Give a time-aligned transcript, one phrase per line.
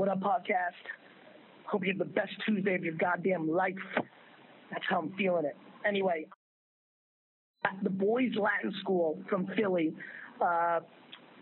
[0.00, 0.80] What up, podcast?
[1.66, 3.74] Hope you have the best Tuesday of your goddamn life.
[4.70, 5.54] That's how I'm feeling it.
[5.86, 6.24] Anyway,
[7.66, 9.92] at the boys' Latin school from Philly
[10.42, 10.80] uh,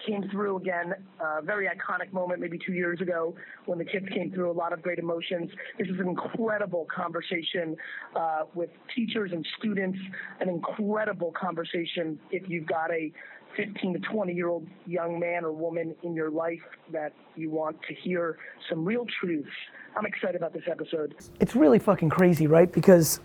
[0.05, 0.93] came through again.
[1.21, 3.33] Uh, very iconic moment, maybe two years ago,
[3.67, 4.51] when the kids came through.
[4.51, 5.49] A lot of great emotions.
[5.79, 7.77] This is an incredible conversation
[8.17, 9.99] uh, with teachers and students.
[10.41, 13.13] An incredible conversation if you've got a
[13.57, 16.63] 15 to 20 year old young man or woman in your life
[16.93, 19.49] that you want to hear some real truths.
[19.97, 21.15] I'm excited about this episode.
[21.41, 22.71] It's really fucking crazy, right?
[22.71, 23.21] Because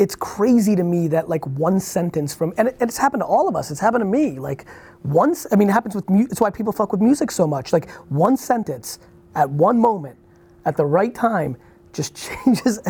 [0.00, 3.26] it's crazy to me that like one sentence from and, it, and it's happened to
[3.26, 4.64] all of us it's happened to me like
[5.04, 7.70] once i mean it happens with music it's why people fuck with music so much
[7.70, 8.98] like one sentence
[9.34, 10.16] at one moment
[10.64, 11.54] at the right time
[11.92, 12.80] just changes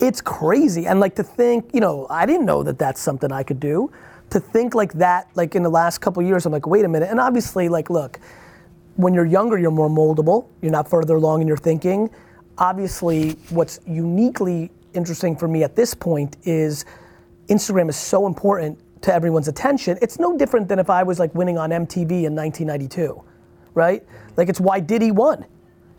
[0.00, 3.42] it's crazy and like to think you know i didn't know that that's something i
[3.42, 3.90] could do
[4.30, 7.10] to think like that like in the last couple years i'm like wait a minute
[7.10, 8.18] and obviously like look
[8.96, 12.08] when you're younger you're more moldable you're not further along in your thinking
[12.58, 16.84] obviously what's uniquely interesting for me at this point is
[17.48, 19.98] Instagram is so important to everyone's attention.
[20.02, 23.22] It's no different than if I was like winning on MTV in 1992,
[23.74, 24.04] right?
[24.36, 25.46] Like it's why Diddy won.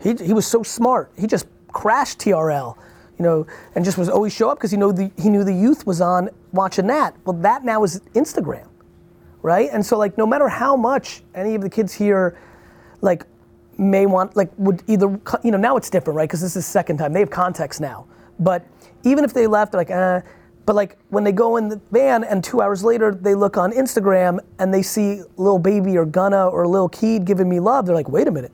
[0.00, 1.12] He, he was so smart.
[1.18, 2.76] He just crashed TRL,
[3.22, 5.54] you know, and just was always show up because he knew the he knew the
[5.54, 7.14] youth was on watching that.
[7.24, 8.66] Well, that now is Instagram,
[9.42, 9.68] right?
[9.72, 12.38] And so like no matter how much any of the kids here,
[13.00, 13.24] like
[13.78, 15.08] may want like would either
[15.42, 18.06] you know now it's different right because this is second time they have context now
[18.38, 18.66] but
[19.04, 20.20] even if they left, like, eh,
[20.64, 23.72] but like when they go in the van and two hours later they look on
[23.72, 27.94] Instagram and they see Lil Baby or Gunna or Lil Keed giving me love, they're
[27.94, 28.52] like, wait a minute,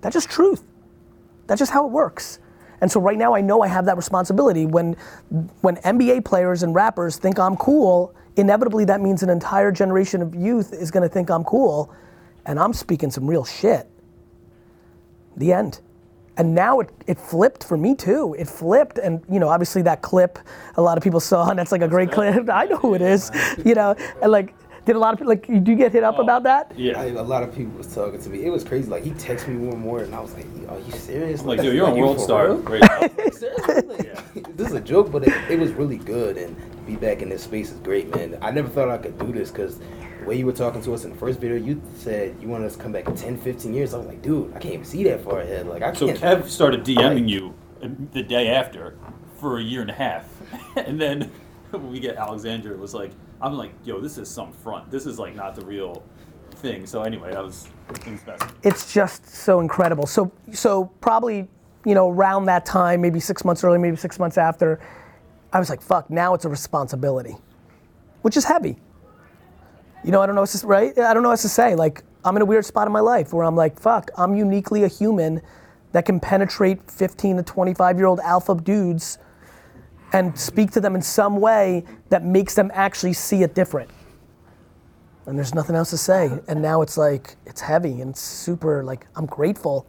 [0.00, 0.64] that's just truth.
[1.46, 2.40] That's just how it works.
[2.80, 4.66] And so right now I know I have that responsibility.
[4.66, 4.96] When
[5.60, 10.34] when NBA players and rappers think I'm cool, inevitably that means an entire generation of
[10.34, 11.92] youth is gonna think I'm cool,
[12.44, 13.88] and I'm speaking some real shit.
[15.36, 15.80] The end
[16.36, 18.34] and now it, it flipped for me too.
[18.38, 20.38] It flipped, and you know, obviously that clip,
[20.76, 22.48] a lot of people saw, and that's like a great clip.
[22.50, 23.30] I know who it is,
[23.64, 24.54] you know, and like,
[24.86, 26.72] did a lot of people like, do you get hit up oh, about that?
[26.78, 28.44] Yeah, I, a lot of people was talking to me.
[28.44, 28.88] It was crazy.
[28.88, 31.48] Like he texted me more and more, and I was like, "Are you serious?" I'm
[31.48, 32.52] like, dude, you're like, a world star.
[32.52, 32.82] Right
[33.34, 37.20] Seriously, like, this is a joke, but it, it was really good, and be back
[37.20, 38.38] in this space is great, man.
[38.40, 41.04] I never thought I could do this because the way you were talking to us
[41.04, 43.74] in the first video, you said you wanted us to come back in 10, 15
[43.74, 43.92] years.
[43.92, 45.66] I was like, dude, I can't even see that far ahead.
[45.66, 46.18] Like, I so can't.
[46.18, 47.54] So Kev started DMing you
[48.12, 48.96] the day after
[49.40, 50.28] for a year and a half,
[50.76, 51.32] and then
[51.70, 53.10] when we get Alexandra, it was like,
[53.40, 54.90] I'm like, yo, this is some front.
[54.90, 56.02] This is like not the real
[56.56, 56.86] thing.
[56.86, 58.44] So anyway, that was things best.
[58.62, 60.06] It's just so incredible.
[60.06, 61.48] So so probably
[61.84, 64.80] you know around that time, maybe six months early, maybe six months after,
[65.52, 66.10] I was like, fuck.
[66.10, 67.36] Now it's a responsibility,
[68.22, 68.78] which is heavy
[70.06, 70.96] you know, I don't know what to, right?
[70.96, 71.74] I don't know what to say.
[71.74, 74.84] Like, I'm in a weird spot in my life where I'm like, fuck, I'm uniquely
[74.84, 75.42] a human
[75.92, 79.18] that can penetrate 15 to 25 year old alpha dudes
[80.12, 83.90] and speak to them in some way that makes them actually see it different.
[85.26, 86.30] And there's nothing else to say.
[86.46, 89.86] And now it's like, it's heavy and it's super, like, I'm grateful,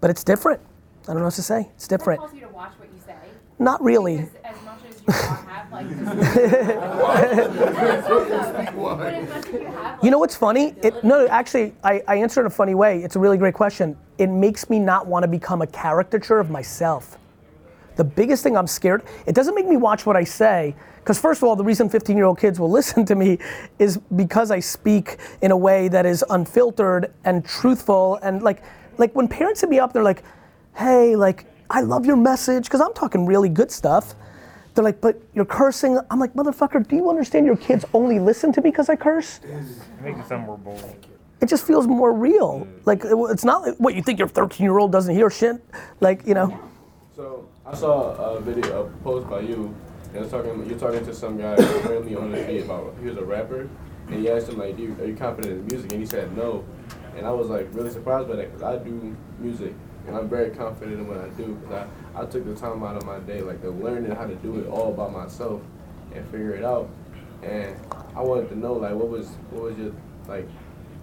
[0.00, 0.60] but it's different.
[1.04, 1.68] I don't know what to say.
[1.74, 2.22] It's different.
[2.34, 3.14] you to watch what you say.
[3.58, 4.26] Not really.
[4.42, 5.86] As much as you have like
[10.02, 10.74] You know what's funny?
[10.82, 13.02] It, no, actually, I, I answer in a funny way.
[13.02, 13.98] It's a really great question.
[14.16, 17.18] It makes me not want to become a caricature of myself.
[18.00, 21.42] The biggest thing I'm scared, it doesn't make me watch what I say, because first
[21.42, 23.36] of all, the reason 15 year old kids will listen to me
[23.78, 28.18] is because I speak in a way that is unfiltered and truthful.
[28.22, 28.62] And like,
[28.96, 30.22] like when parents hit me up, they're like,
[30.74, 34.14] hey, like, I love your message, because I'm talking really good stuff.
[34.74, 35.98] They're like, but you're cursing.
[36.10, 39.40] I'm like, motherfucker, do you understand your kids only listen to me because I curse?
[40.02, 41.06] Make it sound more bold.
[41.42, 42.66] It just feels more real.
[42.86, 45.62] Like, it's not like, what you think your 13 year old doesn't hear shit.
[46.00, 46.58] Like, you know.
[47.14, 49.72] So, I saw a video, a post by you,
[50.12, 53.16] and was talking, you're talking to some guy randomly on the street about, he was
[53.16, 53.68] a rapper,
[54.08, 55.92] and he asked him, like, you, are you confident in music?
[55.92, 56.64] And he said no.
[57.16, 59.72] And I was, like, really surprised by that, because I do music
[60.06, 61.86] and I'm very confident in what I do because
[62.16, 64.58] I, I took the time out of my day, like the learning how to do
[64.58, 65.60] it all by myself
[66.14, 66.88] and figure it out.
[67.42, 67.76] And
[68.16, 69.92] I wanted to know, like, what was what was your
[70.26, 70.48] like,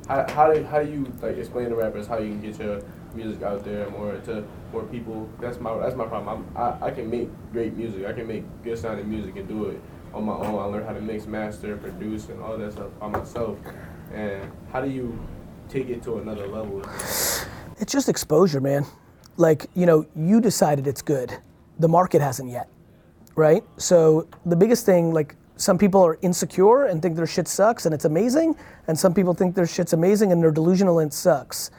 [0.07, 2.81] how how do how do you like explain to rappers how you can get your
[3.17, 5.29] music out there more to more people?
[5.41, 6.45] That's my that's my problem.
[6.55, 8.05] I'm, I I can make great music.
[8.05, 9.81] I can make good sounding music and do it
[10.13, 10.59] on my own.
[10.59, 13.57] I learned how to mix, master, produce, and all that stuff by myself.
[14.13, 15.19] And how do you
[15.69, 16.81] take it to another level?
[17.79, 18.85] It's just exposure, man.
[19.35, 21.37] Like, you know, you decided it's good.
[21.79, 22.69] The market hasn't yet,
[23.35, 23.63] right?
[23.77, 27.93] So the biggest thing, like, some people are insecure and think their shit sucks and
[27.93, 28.55] it's amazing,
[28.87, 31.71] and some people think their shit's amazing and they're delusional and it sucks.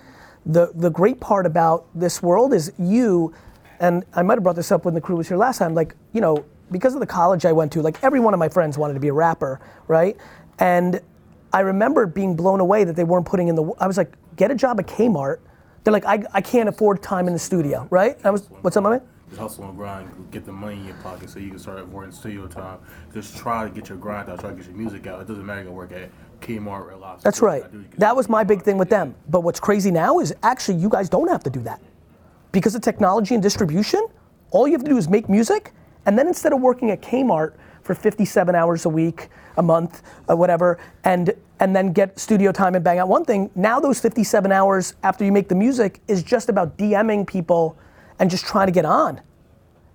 [0.47, 3.35] The the great part about this world is you,
[3.81, 5.75] and I might have brought this up when the crew was here last time.
[5.75, 8.49] Like you know, because of the college I went to, like every one of my
[8.49, 10.17] friends wanted to be a rapper, right?
[10.59, 11.01] And
[11.53, 13.73] I remember being blown away that they weren't putting in the.
[13.79, 15.39] I was like, get a job at Kmart.
[15.85, 18.19] They're like, I, I can't afford time in the studio, right?
[18.25, 19.03] I was, what's up, my man?
[19.29, 22.13] Just hustle and grind, get the money in your pocket so you can start avoiding
[22.13, 22.79] studio time.
[23.13, 25.21] Just try to get your grind out, try to get your music out.
[25.21, 26.11] It doesn't matter you're gonna work at
[26.41, 27.25] Kmart or Lots.
[27.25, 27.65] That's right.
[27.99, 29.15] That was my big thing with them.
[29.29, 31.83] But what's crazy now is actually you guys don't have to do that.
[32.53, 34.07] Because of technology and distribution,
[34.51, 35.73] all you have to do is make music,
[36.07, 37.53] and then instead of working at Kmart
[37.83, 39.29] for 57 hours a week,
[39.59, 43.51] a month, or whatever, and and then get studio time and bang out one thing,
[43.57, 47.77] now those 57 hours after you make the music is just about DMing people
[48.19, 49.21] and just trying to get on.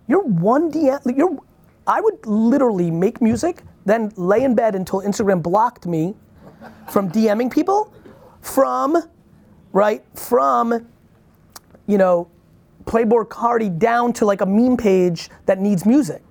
[0.08, 1.38] You're one DM, you're,
[1.88, 6.16] I would literally make music, then lay in bed until Instagram blocked me
[6.90, 7.94] from DMing people,
[8.42, 8.98] from,
[9.72, 10.88] right, from,
[11.88, 12.30] you know,
[12.86, 16.22] Playboi Carti down to like a meme page that needs music,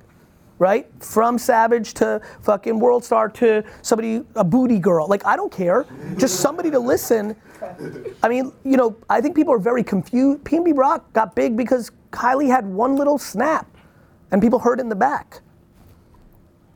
[0.62, 0.86] right?
[1.00, 5.08] From Savage to fucking World Star to somebody, a booty girl.
[5.08, 5.84] Like, I don't care.
[6.16, 7.34] Just somebody to listen.
[8.22, 10.44] I mean, you know, I think people are very confused.
[10.44, 13.66] PNB Rock got big because Kylie had one little snap
[14.30, 15.40] and people heard in the back.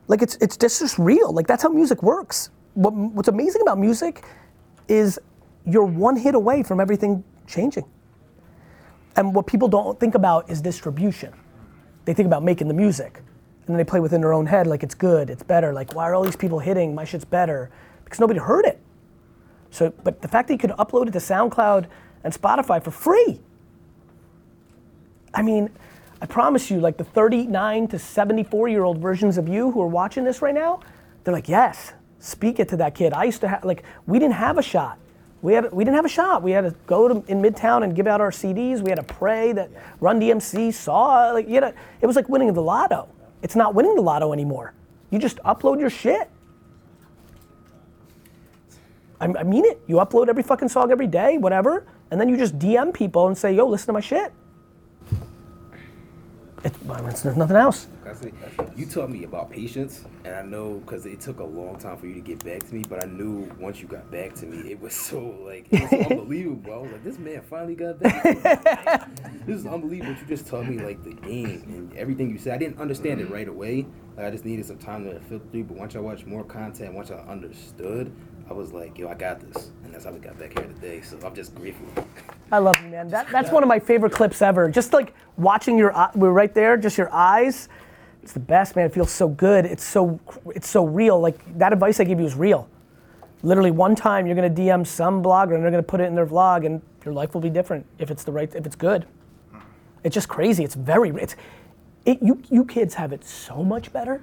[0.09, 1.31] Like, it's, it's just, just real.
[1.31, 2.49] Like, that's how music works.
[2.73, 4.25] What, what's amazing about music
[4.89, 5.17] is
[5.65, 7.85] you're one hit away from everything changing.
[9.15, 11.33] And what people don't think about is distribution.
[12.03, 13.21] They think about making the music.
[13.67, 15.73] And then they play within their own head like it's good, it's better.
[15.73, 16.95] Like, why are all these people hitting?
[16.95, 17.69] My shit's better.
[18.05, 18.79] Because nobody heard it.
[19.71, 21.87] So, but the fact that you could upload it to SoundCloud
[22.23, 23.41] and Spotify for free.
[25.33, 25.69] I mean,
[26.21, 29.87] I promise you, like the 39 to 74 year old versions of you who are
[29.87, 30.79] watching this right now,
[31.23, 33.11] they're like, yes, speak it to that kid.
[33.11, 34.97] I used to have, like, we didn't have a shot.
[35.41, 36.41] We, had, we didn't have a shot.
[36.41, 38.81] We had to go to, in Midtown and give out our CDs.
[38.81, 41.31] We had to pray that Run DMC saw.
[41.31, 43.07] Like, you know, it was like winning the lotto.
[43.41, 44.73] It's not winning the lotto anymore.
[45.09, 46.29] You just upload your shit.
[49.19, 49.81] I, mean it.
[49.87, 53.35] You upload every fucking song every day, whatever, and then you just DM people and
[53.35, 54.31] say, yo, listen to my shit.
[56.63, 57.87] It's, I mean, there's nothing else.
[58.03, 58.33] That's it.
[58.75, 62.07] You taught me about patience, and I know because it took a long time for
[62.07, 62.83] you to get back to me.
[62.87, 66.11] But I knew once you got back to me, it was so like it was
[66.11, 66.73] unbelievable.
[66.73, 68.23] I was like, this man finally got back.
[68.23, 69.39] To me.
[69.45, 70.15] this is unbelievable.
[70.19, 72.53] You just taught me like the game and everything you said.
[72.53, 73.33] I didn't understand it mm-hmm.
[73.33, 73.85] right away.
[74.17, 75.65] Like I just needed some time to filter through.
[75.65, 78.11] But once I watched more content, once I understood,
[78.49, 81.01] I was like, yo, I got this, and that's how we got back here today.
[81.01, 81.85] So I'm just grateful.
[82.51, 83.09] I love you, man.
[83.09, 84.69] That, that's one of my favorite clips ever.
[84.69, 87.69] Just like watching your, eye- we're right there, just your eyes.
[88.23, 88.87] It's the best, man.
[88.87, 89.65] It feels so good.
[89.65, 90.19] It's so,
[90.55, 91.19] it's so real.
[91.19, 92.67] Like that advice I gave you is real.
[93.43, 96.25] Literally, one time you're gonna DM some blogger and they're gonna put it in their
[96.25, 99.05] vlog, and your life will be different if it's the right, if it's good.
[100.03, 100.63] It's just crazy.
[100.63, 101.35] It's very, it's,
[102.07, 104.21] it, you, you kids have it so much better.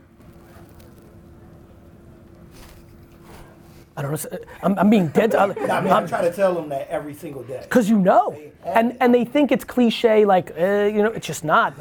[3.97, 4.39] I don't know.
[4.63, 5.37] I'm, I'm being dead.
[5.37, 7.61] I mean, I I'm, trying to tell them that every single day.
[7.63, 11.45] because you know and and they think it's cliche like uh, you know it's just
[11.45, 11.75] not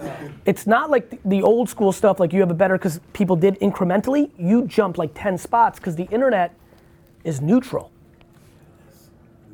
[0.46, 3.36] it's not like the, the old school stuff like you have it better because people
[3.36, 6.54] did incrementally you jump like 10 spots because the internet
[7.24, 7.90] is neutral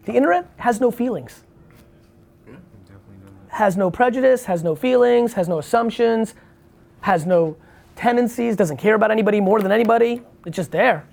[0.04, 1.44] the internet has no feelings
[3.50, 6.34] has no prejudice has no feelings has no assumptions
[7.02, 7.56] has no
[7.96, 11.06] tendencies doesn't care about anybody more than anybody it's just there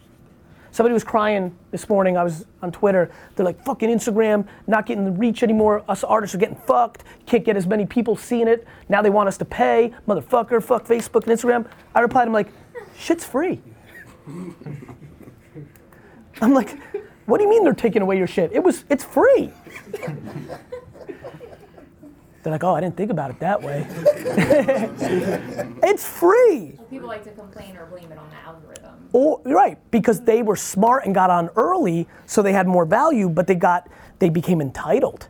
[0.77, 2.19] Somebody was crying this morning.
[2.19, 3.11] I was on Twitter.
[3.35, 5.83] They're like, fucking Instagram, not getting the reach anymore.
[5.89, 7.03] Us artists are getting fucked.
[7.25, 8.67] Can't get as many people seeing it.
[8.91, 9.95] Now they want us to pay.
[10.07, 11.67] Motherfucker, fuck Facebook and Instagram.
[11.95, 12.49] I replied, I'm like,
[12.99, 13.63] shit's free.
[16.43, 16.79] I'm like,
[17.25, 18.53] what do you mean they're taking away your shit?
[18.53, 19.51] It was, it's free.
[22.47, 23.85] They're like, oh, I didn't think about it that way.
[25.83, 26.79] it's free.
[26.89, 29.09] People like to complain or blame it on the algorithm.
[29.13, 33.29] Or right, because they were smart and got on early, so they had more value,
[33.29, 33.89] but they got
[34.21, 35.27] they became entitled.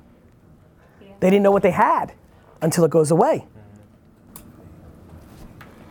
[1.20, 2.12] They didn't know what they had
[2.60, 3.46] until it goes away.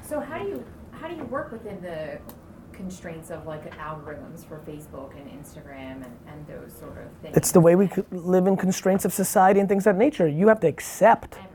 [0.07, 2.19] So how do you how do you work within the
[2.75, 7.35] constraints of like algorithms for Facebook and Instagram and, and those sort of things?
[7.37, 10.27] It's the way we live in constraints of society and things of that nature.
[10.27, 11.49] You have to accept Everything has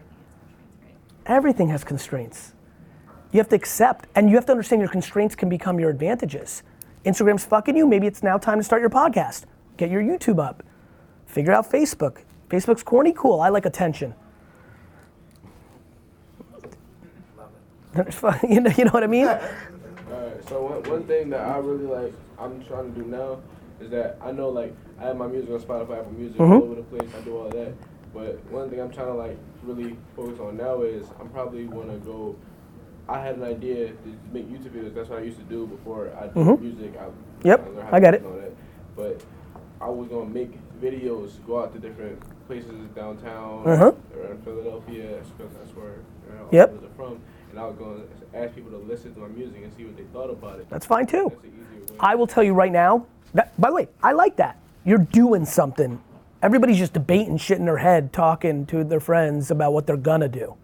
[0.74, 2.54] constraints, everything has constraints.
[3.32, 6.64] You have to accept, and you have to understand your constraints can become your advantages.
[7.04, 7.86] Instagram's fucking you.
[7.86, 9.44] Maybe it's now time to start your podcast.
[9.76, 10.64] Get your YouTube up.
[11.26, 12.22] Figure out Facebook.
[12.48, 13.40] Facebook's corny, cool.
[13.40, 14.14] I like attention.
[18.48, 19.26] you know, you know what I mean?
[20.48, 23.40] So one, one thing that I really like, I'm trying to do now,
[23.80, 26.50] is that I know like I have my music on Spotify, Apple Music, Mhm.
[26.56, 27.08] all over the place.
[27.16, 27.72] I do all that.
[28.12, 31.90] But one thing I'm trying to like really focus on now is I'm probably want
[31.90, 32.36] to go.
[33.08, 33.94] I had an idea to
[34.32, 34.94] make YouTube videos.
[34.94, 36.60] That's what I used to do before I did Mhm.
[36.60, 36.92] music.
[36.98, 37.06] I,
[37.46, 38.22] Yep, how I got it.
[38.22, 38.52] that.
[38.96, 39.22] But
[39.80, 43.92] I was gonna make videos, go out to different places downtown, Uh-huh.
[44.16, 45.94] around Philadelphia, because that's where
[46.28, 46.70] know, Yep.
[46.72, 47.18] of us are from.
[47.50, 48.02] And I was gonna
[48.34, 50.70] ask people to listen to my music and see what they thought about it.
[50.70, 51.30] That's fine too.
[51.30, 51.96] That's the easier way.
[52.00, 53.06] I will tell you right now.
[53.34, 54.58] That, by the way, I like that.
[54.84, 56.00] You're doing something.
[56.42, 60.28] Everybody's just debating shit in their head, talking to their friends about what they're gonna
[60.28, 60.54] do.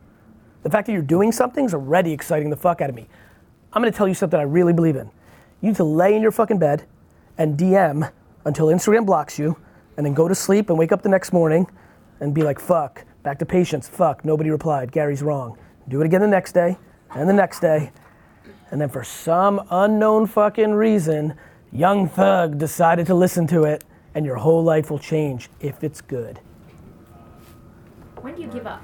[0.62, 3.06] The fact that you're doing something's already exciting the fuck out of me.
[3.72, 5.10] I'm gonna tell you something I really believe in.
[5.60, 6.84] You need to lay in your fucking bed
[7.38, 8.10] and DM
[8.44, 9.56] until Instagram blocks you,
[9.96, 11.66] and then go to sleep and wake up the next morning
[12.20, 15.58] and be like, fuck, back to patience, fuck, nobody replied, Gary's wrong.
[15.88, 16.76] Do it again the next day,
[17.14, 17.92] and the next day,
[18.70, 21.34] and then for some unknown fucking reason,
[21.72, 26.00] Young Thug decided to listen to it, and your whole life will change if it's
[26.00, 26.40] good.
[28.20, 28.82] When do you give up?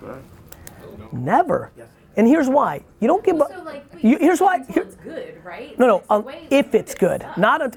[1.12, 1.72] Never.
[2.16, 2.82] And here's why.
[3.00, 3.50] You don't give up.
[3.50, 5.76] So like, You- you here's why- here- it's good, right?
[5.78, 5.96] No, no.
[5.96, 7.38] It's Um, if it's good, sucks.
[7.38, 7.72] not a,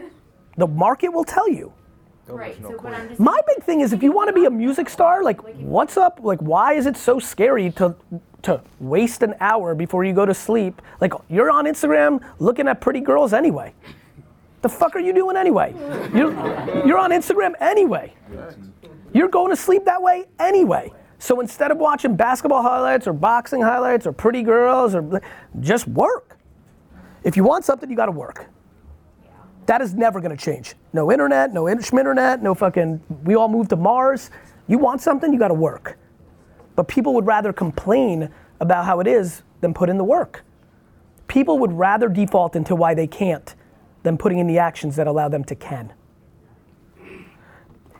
[0.57, 1.71] the market will tell you.
[2.27, 2.57] Right.
[2.61, 3.19] So, but I'm just.
[3.19, 6.19] My big thing is if you want to be a music star, like what's up?
[6.23, 7.95] Like why is it so scary to
[8.45, 10.81] to waste an hour before you go to sleep?
[11.01, 13.73] Like you're on Instagram looking at pretty girls anyway.
[14.61, 15.75] The fuck are you doing anyway?
[16.13, 16.31] You're,
[16.85, 18.13] you're on Instagram anyway.
[19.13, 20.91] You're going to sleep that way anyway.
[21.19, 25.21] So instead of watching basketball highlights or boxing highlights or pretty girls or
[25.59, 26.37] just work.
[27.23, 28.47] If you want something, you got to work.
[29.65, 30.75] That is never to change.
[30.93, 33.01] No internet, no in- internet, no fucking.
[33.23, 34.29] We all moved to Mars.
[34.67, 35.97] You want something, you got to work.
[36.75, 38.29] But people would rather complain
[38.59, 40.43] about how it is than put in the work.
[41.27, 43.55] People would rather default into why they can't
[44.03, 45.93] than putting in the actions that allow them to can.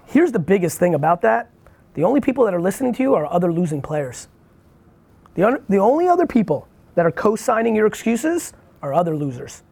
[0.06, 1.52] Here's the biggest thing about that
[1.96, 4.28] the only people that are listening to you are other losing players.
[5.36, 9.64] The, un- the only other people that are co signing your excuses are other losers.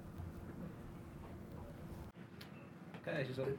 [3.06, 3.58] Can I ask you something?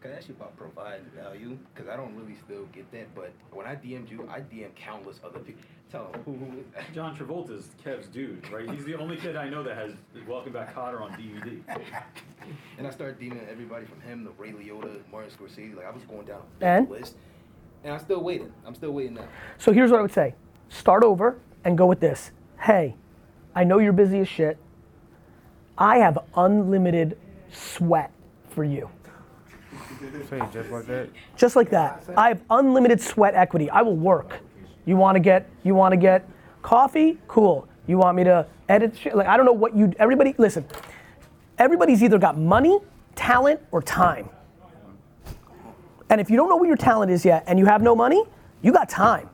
[0.00, 1.58] Can I ask you about provide value?
[1.74, 3.14] Because I don't really still get that.
[3.14, 5.62] But when I DM'd you, I DM countless other people.
[5.90, 6.32] Tell them who.
[6.32, 6.62] who
[6.94, 8.68] John Travolta's Kev's dude, right?
[8.70, 9.92] He's the only kid I know that has
[10.28, 11.58] Welcome Back Kotter on DVD.
[12.76, 15.74] and I started DMing everybody from him the Ray Liotta, Martin Scorsese.
[15.74, 16.90] Like I was going down a And?
[16.90, 17.16] list.
[17.82, 18.52] And I'm still waiting.
[18.66, 19.24] I'm still waiting now.
[19.56, 20.34] So here's what I would say
[20.68, 22.30] start over and go with this.
[22.60, 22.94] Hey,
[23.54, 24.58] I know you're busy as shit.
[25.78, 27.16] I have unlimited
[27.50, 28.10] sweat
[28.50, 28.90] for you.
[30.28, 31.08] Say just like that.
[31.36, 32.04] Just like that.
[32.16, 33.70] I have unlimited sweat equity.
[33.70, 34.40] I will work.
[34.84, 36.28] You want to get you want to get
[36.62, 37.18] coffee?
[37.28, 37.68] Cool.
[37.86, 39.16] You want me to edit shit?
[39.16, 40.64] Like I don't know what you everybody listen.
[41.58, 42.78] Everybody's either got money,
[43.14, 44.28] talent or time.
[46.10, 48.22] And if you don't know what your talent is yet and you have no money,
[48.62, 49.28] you got time.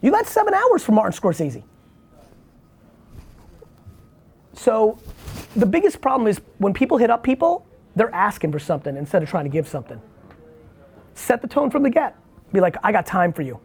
[0.00, 1.62] You got 7 hours from Martin Scorsese.
[4.54, 4.98] So
[5.54, 9.28] the biggest problem is when people hit up people, they're asking for something instead of
[9.28, 10.00] trying to give something.
[11.14, 12.16] Set the tone from the get.
[12.52, 13.60] Be like, I got time for you.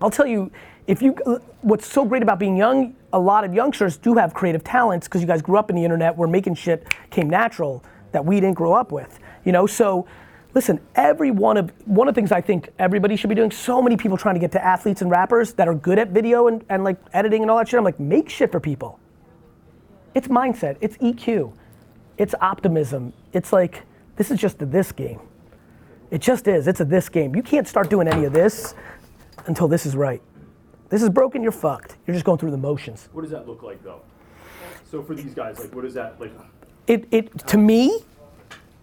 [0.00, 0.50] I'll tell you,
[0.86, 1.12] if you,
[1.60, 5.20] what's so great about being young, a lot of youngsters do have creative talents because
[5.20, 8.56] you guys grew up in the internet where making shit came natural that we didn't
[8.56, 9.20] grow up with.
[9.44, 10.06] You know, so
[10.54, 13.50] listen, every one of one of the things I think everybody should be doing.
[13.50, 16.48] So many people trying to get to athletes and rappers that are good at video
[16.48, 17.78] and, and like editing and all that shit.
[17.78, 18.98] I'm like, make shit for people.
[20.14, 20.76] It's mindset.
[20.80, 21.52] It's EQ.
[22.22, 23.12] It's optimism.
[23.32, 23.82] It's like
[24.14, 25.18] this is just a this game.
[26.12, 26.68] It just is.
[26.68, 27.34] It's a this game.
[27.34, 28.76] You can't start doing any of this
[29.46, 30.22] until this is right.
[30.88, 31.42] This is broken.
[31.42, 31.96] You're fucked.
[32.06, 33.08] You're just going through the motions.
[33.10, 34.02] What does that look like though?
[34.88, 36.30] So for these guys, like, what is that like?
[36.86, 37.98] It, it to me,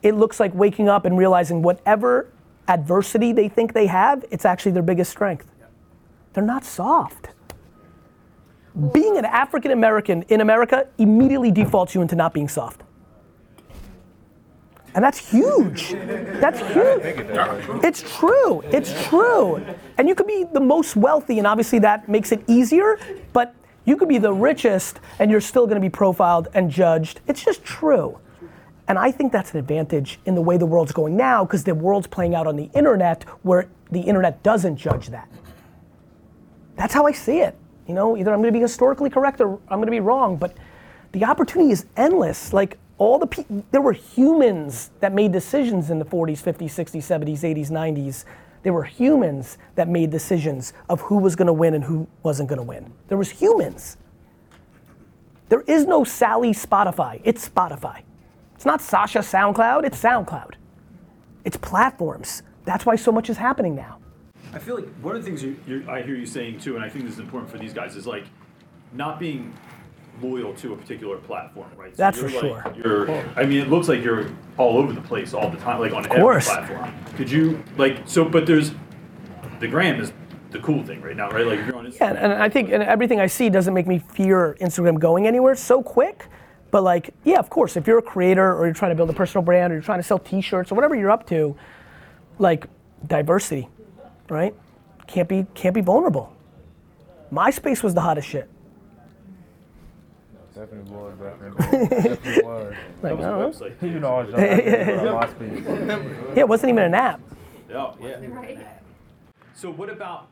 [0.03, 2.29] it looks like waking up and realizing whatever
[2.67, 5.50] adversity they think they have, it's actually their biggest strength.
[6.34, 7.29] They're not soft.
[8.91, 12.84] Being an African American in America immediately defaults you into not being soft.
[14.96, 15.91] And that's huge.
[15.91, 17.25] That's huge.
[17.84, 18.62] It's true.
[18.65, 19.63] It's true.
[19.98, 23.00] And you could be the most wealthy, and obviously that makes it easier,
[23.34, 23.55] but
[23.86, 27.22] you could be the richest and you're still gonna be profiled and judged.
[27.27, 28.19] It's just true.
[28.88, 31.75] And I think that's an advantage in the way the world's going now because the
[31.75, 35.29] world's playing out on the internet where the internet doesn't judge that.
[36.75, 37.55] That's how I see it.
[37.88, 40.38] You know, either I'm going to be historically correct or I'm going to be wrong,
[40.38, 40.55] but
[41.12, 42.51] the opportunity is endless.
[42.51, 47.01] Like all the people, there were humans that made decisions in the 40s, 50s, 60s,
[47.01, 48.25] 70s, 80s, 90s.
[48.61, 52.49] There were humans that made decisions of who was going to win and who wasn't
[52.49, 52.91] going to win.
[53.07, 53.95] There was humans.
[55.47, 57.21] There is no Sally Spotify.
[57.23, 58.01] It's Spotify.
[58.55, 59.85] It's not Sasha SoundCloud.
[59.85, 60.55] It's SoundCloud.
[61.45, 62.43] It's platforms.
[62.65, 63.99] That's why so much is happening now.
[64.53, 66.89] I feel like one of the things you, I hear you saying too, and I
[66.89, 68.25] think this is important for these guys, is like
[68.91, 69.53] not being
[70.21, 71.95] loyal to a particular platform, right?
[71.95, 73.07] So That's you're for like, sure.
[73.07, 75.93] You're, I mean, it looks like you're all over the place all the time, like
[75.93, 76.93] on every platform.
[77.15, 78.25] Could you like so?
[78.25, 78.71] But there's
[79.59, 80.13] the gram is
[80.51, 81.45] the cool thing right now, right?
[81.45, 81.99] Like you're on Instagram.
[81.99, 85.27] Yeah, and, and I think and everything I see doesn't make me fear Instagram going
[85.27, 86.27] anywhere so quick.
[86.71, 89.13] But like, yeah, of course, if you're a creator or you're trying to build a
[89.13, 91.55] personal brand or you're trying to sell T-shirts or whatever you're up to,
[92.38, 92.67] like
[93.07, 93.67] diversity,
[94.29, 94.55] right?
[95.07, 96.35] Can't be can't be vulnerable.
[97.31, 98.49] MySpace was the hottest shit.
[100.59, 101.89] Definitely was, definitely was.
[101.89, 102.73] Definitely was.
[103.01, 103.67] Like, I That don't was know.
[103.67, 103.81] website.
[103.81, 104.39] You know, I was young.
[104.39, 106.35] I did on MySpace.
[106.35, 107.21] Yeah, it wasn't even an app.
[107.69, 108.15] Yeah, yeah.
[108.27, 108.59] Right?
[109.53, 110.27] So what about?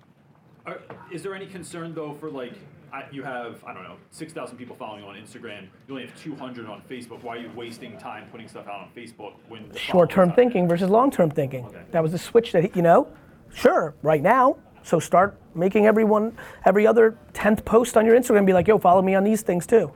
[0.65, 0.79] Are,
[1.13, 2.53] is there any concern though for like
[2.91, 6.19] I, you have I don't know six thousand people following on Instagram, you only have
[6.19, 7.23] two hundred on Facebook.
[7.23, 10.35] Why are you wasting time putting stuff out on Facebook when the Short-term followers out
[10.35, 10.45] there?
[10.45, 11.65] thinking versus long-term thinking.
[11.67, 11.83] Okay.
[11.91, 13.07] That was the switch that you know.
[13.53, 14.57] Sure, right now.
[14.83, 19.01] So start making everyone every other tenth post on your Instagram be like, yo, follow
[19.01, 19.91] me on these things too.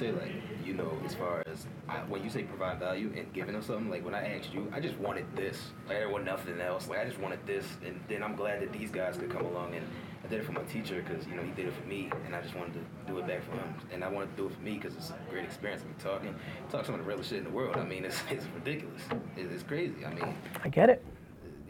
[0.00, 2.78] And when you say like, you know, as far as I, when you say provide
[2.78, 5.70] value and giving them something, like when I asked you, I just wanted this.
[5.86, 6.88] Like I didn't want nothing else.
[6.88, 9.74] Like I just wanted this, and then I'm glad that these guys could come along
[9.74, 9.86] and
[10.24, 12.34] I did it for my teacher because you know he did it for me, and
[12.34, 14.54] I just wanted to do it back for him, and I wanted to do it
[14.54, 15.82] for me because it's a great experience.
[15.84, 16.34] Mean, talking,
[16.70, 17.76] talk some of the realest shit in the world.
[17.76, 19.02] I mean, it's, it's ridiculous.
[19.36, 20.04] It, it's crazy.
[20.04, 21.04] I mean, I get it.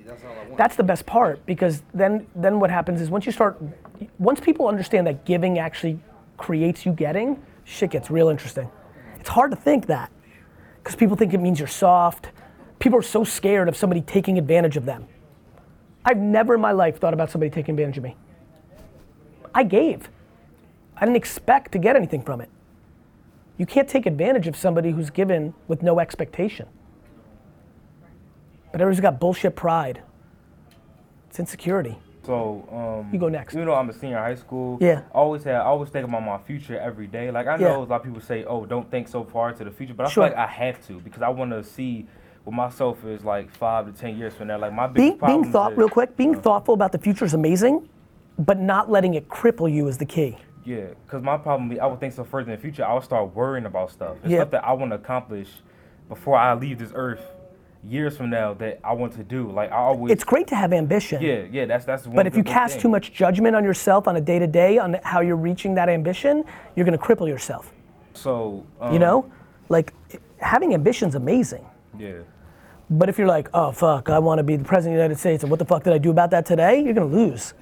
[0.06, 0.56] that's all I want.
[0.56, 3.60] That's the best part because then then what happens is once you start
[4.18, 6.00] once people understand that giving actually
[6.36, 8.70] creates you getting, shit gets real interesting.
[9.20, 10.10] It's hard to think that
[10.82, 12.30] because people think it means you're soft.
[12.78, 15.06] People are so scared of somebody taking advantage of them.
[16.04, 18.16] I've never in my life thought about somebody taking advantage of me.
[19.54, 20.08] I gave.
[20.96, 22.48] I didn't expect to get anything from it.
[23.58, 26.68] You can't take advantage of somebody who's given with no expectation.
[28.72, 30.02] But everybody's got bullshit pride.
[31.28, 31.98] It's insecurity.
[32.28, 33.54] So, um, You go next.
[33.54, 34.76] You know, I'm a senior in high school.
[34.82, 35.00] Yeah.
[35.14, 37.30] I always have, I always think about my future every day.
[37.30, 37.68] Like I Yeah.
[37.68, 40.06] know a lot of people say, "Oh, don't think so far into the future," but
[40.06, 40.24] I Sure.
[40.28, 42.06] feel like I have to because I want to see
[42.44, 44.58] what myself is like five to ten years from now.
[44.58, 47.32] Like my big being, being thought is, real quick being thoughtful about the future is
[47.34, 47.88] amazing
[48.38, 51.98] but not letting it cripple you is the key Yeah, because my problem, I would
[51.98, 52.84] think so further in the future.
[52.84, 54.16] I would start worrying about stuff.
[54.24, 54.38] Yeah.
[54.40, 55.48] stuff that I want to accomplish
[56.10, 57.34] before I leave this earth
[57.84, 59.50] years from now that I want to do.
[59.50, 60.12] Like I always.
[60.12, 62.16] it's great to have ambition Yeah, yeah, that's that's one.
[62.16, 62.82] but if you cast thing.
[62.82, 66.84] too much judgment on yourself on a day-to-day on how you're reaching that ambition you're
[66.86, 67.72] going to cripple yourself
[68.14, 69.30] so um, you know
[69.68, 69.94] like
[70.38, 71.64] having ambition's amazing
[71.98, 72.14] Yeah.
[72.90, 75.18] but if you're like oh fuck i want to be the president of the united
[75.20, 77.54] states and what the fuck did i do about that today you're going to lose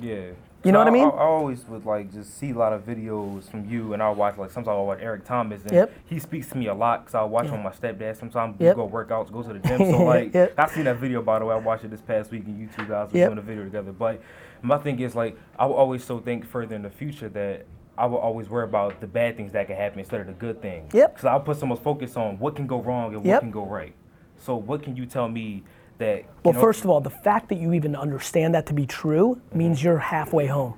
[0.00, 0.26] Yeah.
[0.64, 1.04] You know what I mean?
[1.06, 4.36] I, always would like just see a lot of videos from you, and I'll watch
[4.36, 5.92] like sometimes I'll watch Eric Thomas, and Yep.
[6.06, 7.52] he speaks to me a lot because I'll watch Yeah.
[7.54, 8.16] him with my stepdad.
[8.16, 8.76] Sometimes Yep.
[8.76, 9.78] we go workouts, go to the gym.
[9.78, 10.54] So like, Yep.
[10.58, 11.54] I seen that video by the way.
[11.54, 13.28] I watched it this past week, and you two guys were Yep.
[13.28, 13.92] doing a video together.
[13.92, 14.20] But
[14.60, 17.66] my thing is like, I will always so think further in the future that.
[17.96, 20.62] I will always worry about the bad things that can happen instead of the good
[20.62, 20.94] things.
[20.94, 21.14] Yep.
[21.16, 23.66] Because I'll put so much focus on what can go wrong and what can go
[23.66, 23.92] right.
[24.36, 25.64] So what can you tell me
[25.98, 26.24] that?
[26.44, 29.40] Well, know- first of all, the fact that you even understand that to be true
[29.52, 30.74] means you're halfway home.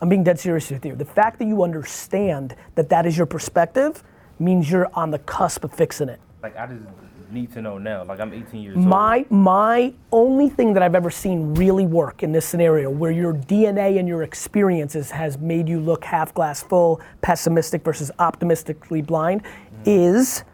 [0.00, 0.94] I'm being dead serious with you.
[0.94, 4.02] The fact that you understand that that is your perspective
[4.38, 6.20] means you're on the cusp of fixing it.
[6.42, 6.82] like I just
[7.30, 8.04] need to know now.
[8.04, 8.86] Like I'm 18 years old.
[8.86, 13.34] My my only thing that I've ever seen really work in this scenario where your
[13.34, 19.42] DNA and your experiences has made you look half glass full, pessimistic versus optimistically blind
[19.42, 19.48] mm.
[19.84, 20.44] is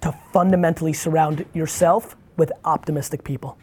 [0.00, 3.58] to fundamentally surround yourself with optimistic people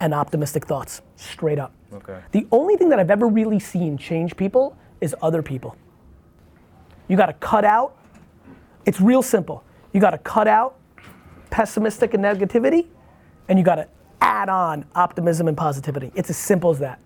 [0.00, 1.72] and optimistic thoughts, straight up.
[1.90, 2.20] Okay.
[2.32, 5.74] The only thing that I've ever really seen change people is other people.
[7.08, 7.96] You got to cut out,
[8.84, 9.64] it's real simple.
[9.94, 10.76] You got to cut out
[11.48, 12.86] pessimistic and negativity,
[13.48, 13.88] and you got to
[14.20, 16.12] add on optimism and positivity.
[16.14, 16.98] It's as simple as that.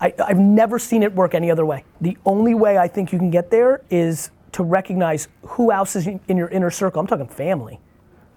[0.00, 1.84] I, I've never seen it work any other way.
[2.00, 6.06] The only way I think you can get there is to recognize who else is
[6.06, 7.00] in your inner circle.
[7.00, 7.78] I'm talking family.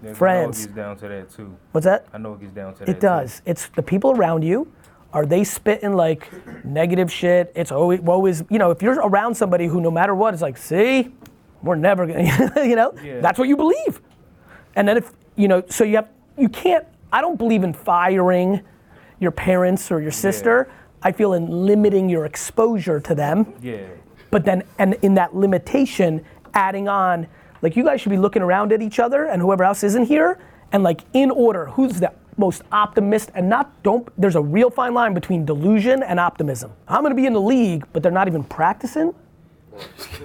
[0.05, 0.59] Yeah, 'cause Friends.
[0.63, 1.55] It gets down to that too.
[1.71, 2.05] What's that?
[2.13, 2.89] I know it gets down to that.
[2.89, 3.41] It does.
[3.45, 4.67] It's the people around you.
[5.13, 6.29] Are they spitting like
[6.65, 7.51] negative shit?
[7.55, 10.57] It's always, always, you know, if you're around somebody who no matter what is like,
[10.57, 11.13] see,
[11.63, 12.23] we're never gonna,
[12.63, 13.21] you know, Yeah.
[13.21, 14.01] that's what you believe.
[14.75, 18.61] And then if, you know, so you have, you can't, I don't believe in firing
[19.19, 20.67] your parents or your sister.
[21.01, 23.53] I feel in limiting your exposure to them.
[23.61, 23.77] Yeah.
[24.31, 27.27] but then and in that limitation adding on
[27.61, 30.39] like you guys should be looking around at each other and whoever else isn't here
[30.71, 34.93] and like in order who's the most optimist and not don't there's a real fine
[34.93, 38.27] line between delusion and optimism i'm going to be in the league but they're not
[38.27, 39.13] even practicing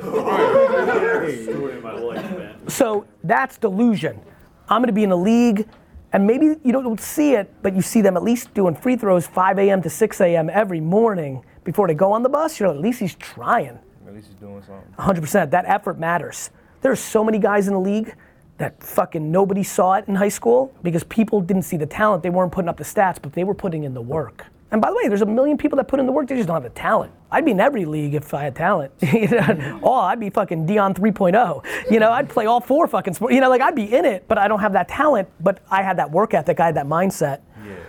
[0.00, 2.68] Story of my life, man.
[2.68, 4.20] so that's delusion
[4.68, 5.66] i'm going to be in the league
[6.12, 9.28] And maybe you don't see it, but you see them at least doing free throws
[9.28, 9.80] 5 a.m.
[9.82, 10.50] to 6 a.m.
[10.50, 12.58] every morning before they go on the bus.
[12.58, 13.78] You're like, at least he's trying.
[14.08, 15.22] At least he's doing something.
[15.22, 15.50] 100%.
[15.50, 16.50] That effort matters.
[16.82, 18.14] There are so many guys in the league
[18.58, 22.22] that fucking nobody saw it in high school because people didn't see the talent.
[22.22, 24.46] They weren't putting up the stats, but they were putting in the work.
[24.72, 26.46] And by the way, there's a million people that put in the work, they just
[26.46, 27.12] don't have the talent.
[27.30, 28.92] I'd be in every league if I had talent.
[29.12, 29.80] You know?
[29.82, 31.90] oh, I'd be fucking Deion 3.0.
[31.90, 33.34] You know, I'd play all four fucking sports.
[33.34, 35.82] You know, like I'd be in it, but I don't have that talent, but I
[35.82, 37.40] had that work ethic, I had that mindset.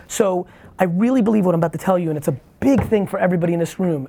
[0.07, 0.47] So
[0.79, 3.19] I really believe what I'm about to tell you, and it's a big thing for
[3.19, 4.07] everybody in this room.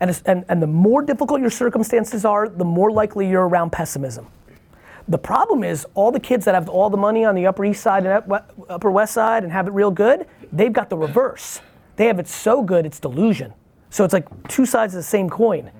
[0.00, 4.26] And, and, and the more difficult your circumstances are, the more likely you're around pessimism.
[5.08, 7.82] The problem is all the kids that have all the money on the Upper East
[7.82, 11.60] Side and Upper West Side and have it real good, they've got the reverse.
[11.94, 13.54] They have it so good it's delusion.
[13.90, 15.70] So it's like two sides of the same coin.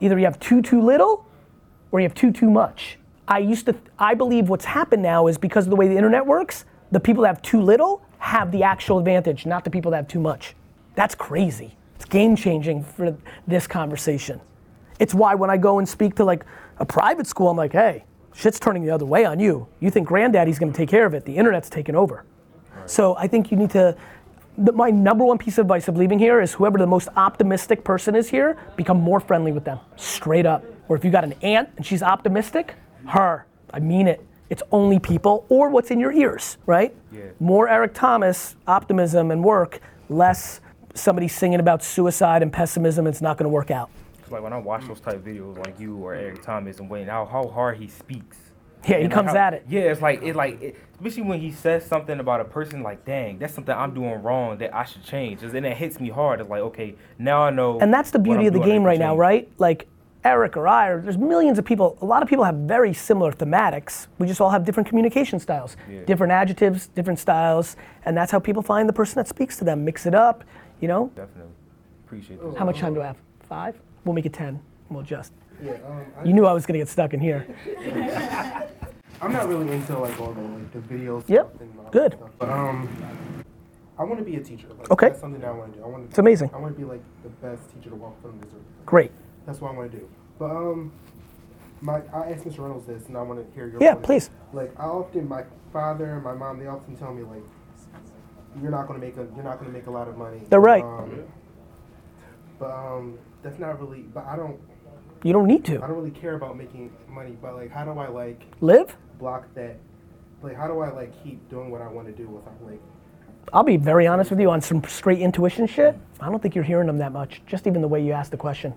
[0.00, 1.24] Either you have too too little,
[1.92, 2.98] or you have too too much.
[3.28, 6.26] I used to I believe what's happened now is because of the way the internet
[6.26, 9.98] works, the people that have too little have the actual advantage, not the people that
[9.98, 10.54] have too much.
[10.96, 11.76] That's crazy.
[11.96, 14.40] It's game changing for this conversation.
[14.98, 16.44] It's why when I go and speak to like
[16.78, 18.04] a private school, I'm like, hey,
[18.34, 19.66] shit's turning the other way on you.
[19.80, 21.24] You think granddaddy's gonna take care of it.
[21.24, 22.24] The internet's taking over.
[22.86, 23.96] So I think you need to.
[24.58, 27.84] The, my number one piece of advice of leaving here is whoever the most optimistic
[27.84, 30.64] person is here, become more friendly with them, straight up.
[30.88, 32.74] Or if you got an aunt and she's optimistic,
[33.06, 33.44] her.
[33.74, 34.24] I mean it.
[34.48, 36.94] It's only people or what's in your ears, right?
[37.12, 37.24] Yeah.
[37.40, 40.60] More Eric Thomas, optimism and work, less
[40.96, 43.06] somebody singing about suicide and pessimism.
[43.06, 43.90] It's not going to work out.
[44.22, 47.06] 'Cause, like when I watch those type videos like you or Eric Thomas and Wayne,
[47.06, 48.38] how how hard he speaks.
[48.84, 49.64] Yeah, he And, like, comes how- at it.
[49.68, 53.04] Yeah, it's like it like it, especially when he says something about a person like,
[53.04, 55.42] dang, that's something I'm doing wrong that I should change.
[55.42, 56.40] And then it hits me hard.
[56.40, 57.78] It's like, okay, now I know.
[57.80, 59.48] And that's the beauty of the game right now, right?
[59.58, 59.86] Like
[60.24, 61.96] Eric or I, or there's millions of people.
[62.02, 64.08] A lot of people have very similar thematics.
[64.18, 66.00] We just all have different communication styles, Yeah.
[66.04, 69.84] different adjectives, different styles, and that's how people find the person that speaks to them.
[69.84, 70.42] Mix it up,
[70.80, 71.10] you know.
[71.14, 71.52] Definitely.
[72.04, 72.56] Appreciate this.
[72.56, 73.16] How much time do I have?
[73.48, 73.76] Five?
[74.04, 74.60] We'll make it ten.
[74.90, 75.32] We'll adjust.
[75.62, 77.46] Yeah, um, I, You knew I was gonna get stuck in here.
[79.22, 81.24] I'm not really into like all the like the videos.
[81.28, 82.12] Yep, and good.
[82.12, 82.88] Stuff, but um,
[83.98, 84.68] I want to be a teacher.
[84.78, 85.08] Like, Okay.
[85.08, 85.84] That's something that I want to do.
[85.84, 86.08] I want to.
[86.10, 86.50] It's amazing.
[86.52, 88.60] I want to be like the best teacher to walk from this earth.
[88.84, 89.10] Great.
[89.46, 90.08] That's what I want to do.
[90.38, 90.92] But um,
[91.80, 92.58] my I asked Mr.
[92.58, 93.82] Reynolds this, and I want to hear your.
[93.82, 94.30] Yeah, point please.
[94.52, 97.42] Like I often, my father and my mom, they often tell me like,
[98.60, 100.42] you're not gonna make a, you're not gonna make a lot of money.
[100.48, 100.84] They're right.
[100.84, 101.24] Um,
[102.58, 104.02] but um, that's not really.
[104.02, 104.58] But I don't.
[105.22, 105.76] You don't need to.
[105.82, 107.36] I don't really care about making money.
[107.40, 108.96] But like, how do I like live.
[109.18, 109.76] block that?
[110.42, 112.80] Like, how do I like keep doing what I want to do without like?
[113.52, 115.96] I'll be very honest with you on some straight intuition shit.
[116.20, 117.42] I don't think you're hearing them that much.
[117.46, 118.74] Just even the way you asked the question.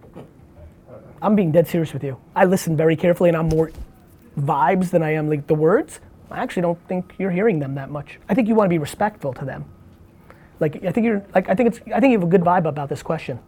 [1.21, 2.17] I'm being dead serious with you.
[2.35, 3.71] I listen very carefully, and I'm more
[4.39, 5.99] vibes than I am like the words.
[6.31, 8.19] I actually don't think you're hearing them that much.
[8.29, 9.65] I think you want to be respectful to them.
[10.59, 12.67] Like I think you're like I think it's I think you have a good vibe
[12.67, 13.39] about this question.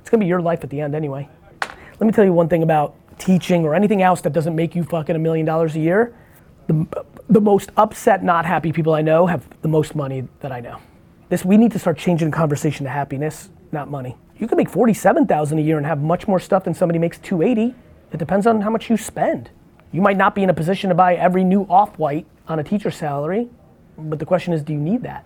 [0.00, 1.28] It's gonna be your life at the end anyway.
[1.62, 4.84] Let me tell you one thing about teaching or anything else that doesn't make you
[4.84, 6.14] fucking a million dollars a year.
[6.66, 6.86] The,
[7.28, 10.78] the most upset, not happy people I know have the most money that I know.
[11.28, 14.16] This we need to start changing the conversation to happiness, not money.
[14.38, 17.18] You can make forty-seven thousand a year and have much more stuff than somebody makes
[17.18, 17.74] two eighty.
[18.12, 19.50] It depends on how much you spend.
[19.92, 22.96] You might not be in a position to buy every new off-white on a teacher's
[22.96, 23.48] salary,
[23.96, 25.24] but the question is, do you need that?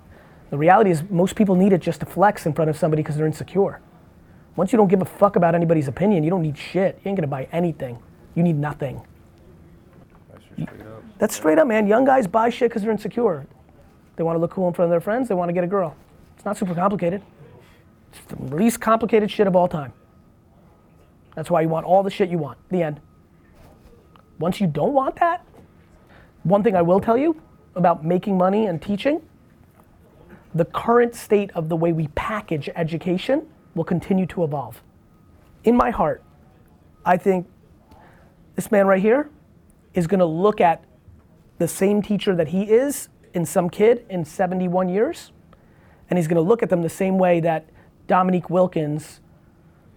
[0.51, 3.17] The reality is, most people need it just to flex in front of somebody because
[3.17, 3.81] they're insecure.
[4.55, 7.01] Once you don't give a fuck about anybody's opinion, you don't need shit.
[7.03, 7.99] You ain't gonna buy anything.
[8.35, 9.01] You need nothing.
[10.31, 11.05] That's straight up.
[11.19, 11.87] That's straight up, man.
[11.87, 13.47] Young guys buy shit because they're insecure.
[14.17, 15.29] They want to look cool in front of their friends.
[15.29, 15.97] They want to get a girl.
[16.37, 17.23] It's not super complicated.
[18.13, 19.95] It's the least complicated shit of all time.
[21.35, 22.59] That's why you want all the shit you want.
[22.69, 23.01] The end.
[24.43, 25.47] Once you don't want that,
[26.43, 27.41] one thing I will tell you
[27.77, 29.23] about making money and teaching
[30.53, 34.83] the current state of the way we package education will continue to evolve.
[35.63, 36.25] In my heart,
[37.05, 37.47] I think
[38.57, 39.31] this man right here
[39.95, 40.83] is going to look at
[41.59, 45.31] the same teacher that he is in some kid in 71 years,
[46.11, 47.69] and he's going to look at them the same way that
[48.09, 49.21] Dominique Wilkins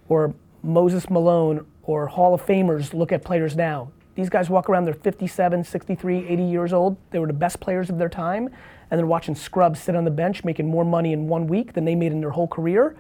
[0.07, 3.91] or Moses Malone or Hall of Famers look at players now.
[4.15, 6.95] These guys walk around, they're 57, 63, 80 years old.
[7.11, 8.49] They were the best players of their time,
[8.89, 11.83] and they're watching scrubs sit on the bench making more money in one week than
[11.85, 12.95] they made in their whole career.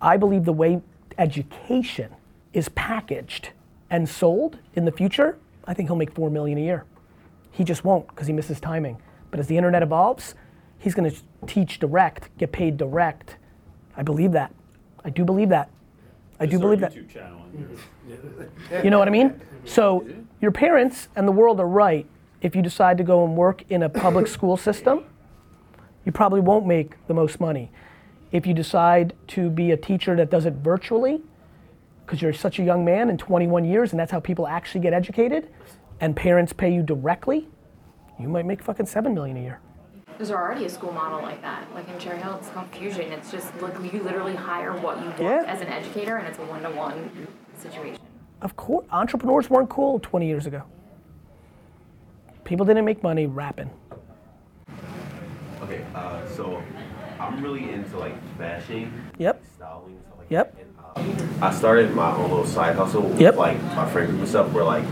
[0.00, 0.82] I believe the way
[1.18, 2.10] education
[2.52, 3.50] is packaged
[3.90, 6.84] and sold in the future, I think he'll make four million a year.
[7.50, 9.00] He just won't because he misses timing.
[9.30, 10.34] But as the internet evolves,
[10.78, 13.36] he's going to teach direct, get paid direct.
[13.96, 14.52] I believe that.
[15.04, 15.70] I do believe that.
[16.38, 16.92] I do believe that.
[16.92, 18.84] YouTube channel mm-hmm.
[18.84, 19.30] You know what I mean?
[19.30, 19.66] Mm-hmm.
[19.66, 20.06] So
[20.40, 22.06] your parents and the world are right
[22.42, 25.04] if you decide to go and work in a public school system,
[26.04, 27.70] you probably won't make the most money.
[28.30, 31.22] If you decide to be a teacher that does it virtually,
[32.04, 34.92] because you're such a young man in 21 years and that's how people actually get
[34.92, 35.48] educated,
[36.00, 37.48] and parents pay you directly,
[38.20, 39.60] you might make fucking 7 million a year.
[40.16, 41.66] There's already a school model like that.
[41.74, 43.12] Like in Cherry Hill, it's called Fusion.
[43.12, 45.44] It's just like you literally hire what you want Yeah.
[45.46, 47.26] as an educator, and it's a one-to-one
[47.58, 48.00] situation.
[48.40, 50.62] Of course, entrepreneurs weren't cool 20 years ago.
[52.44, 53.70] People didn't make money rapping.
[55.62, 56.62] Okay, uh, so
[57.20, 59.42] I'm really into like fashion, Yep.
[59.56, 60.54] styling, and stuff like Yep.
[60.94, 61.00] that.
[61.02, 63.36] And, uh, I started my own little side hustle with Yep.
[63.36, 64.84] like my friend group and stuff where like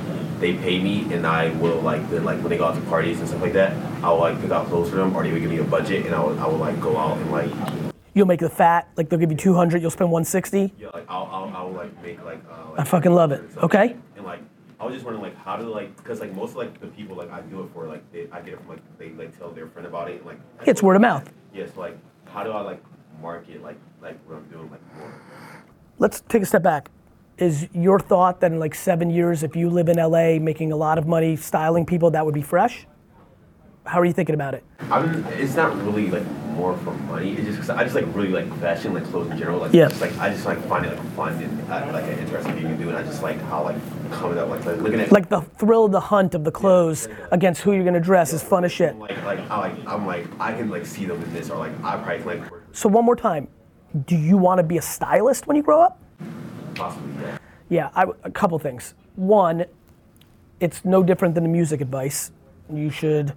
[0.45, 3.19] they pay me and I will like then like when they go out to parties
[3.19, 3.73] and stuff like that,
[4.05, 6.05] I will like pick out clothes for them or they would give me a budget
[6.05, 7.51] and I would I would like go out and like
[8.13, 10.75] You'll make the fat, like they'll give you 200, you'll spend 160.
[10.79, 13.43] yeah like I'll I'll, I'll like make like uh, like I fucking love it.
[13.57, 13.97] Okay.
[14.17, 14.41] And like
[14.79, 17.17] I was just wondering like how do like because like most of like the people
[17.17, 19.51] like I do it for like they, I get it from like they like tell
[19.51, 21.33] their friend about it and like I It's word of mouth.
[21.55, 22.83] Yes, like how do I like
[23.23, 25.23] market like like what I'm doing like more?
[25.99, 26.91] Let's take a step back.
[27.37, 30.77] Is your thought that in like seven years, if you live in LA making a
[30.77, 32.87] lot of money styling people, that would be fresh?
[33.87, 34.65] How are you thinking about it?
[34.91, 35.25] I'm.
[35.27, 37.33] It's not really like more for money.
[37.33, 39.59] It's just cause I just like really like fashion, like clothes in general.
[39.59, 39.89] Like Yeah.
[39.89, 42.69] just like I just like find it like fun and uh, like an interesting thing
[42.69, 43.77] to do, and I just like how like
[44.13, 47.09] coming up like, like looking at Like the thrill of the hunt of the clothes
[47.33, 48.95] against who you're gonna dress is fun as shit.
[48.97, 51.73] like like I like I'm like I can like see them in this or like
[51.83, 53.49] I probably can like So one more time,
[54.07, 56.01] do you want to be a stylist when you grow up?
[56.75, 57.13] Possibly
[57.69, 57.91] yeah.
[57.95, 58.95] I, a couple things.
[59.17, 59.65] One,
[60.61, 62.31] it's no different than the music advice.
[62.73, 63.33] You should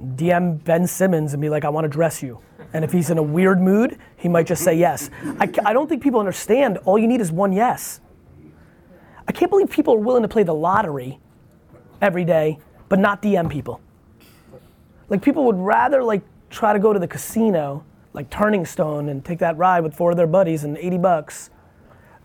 [0.00, 2.40] DM Ben Simmons and be like, I want to dress you.
[2.72, 5.10] And if he's in a weird mood, he might just say yes.
[5.38, 8.00] I, I don't think people understand all you need is one yes.
[9.26, 11.18] I can't believe people are willing to play the lottery
[12.02, 13.80] every day, but not DM people.
[15.08, 19.24] Like people would rather like try to go to the casino, like Turning Stone, and
[19.24, 21.50] take that ride with four of their buddies and 80 bucks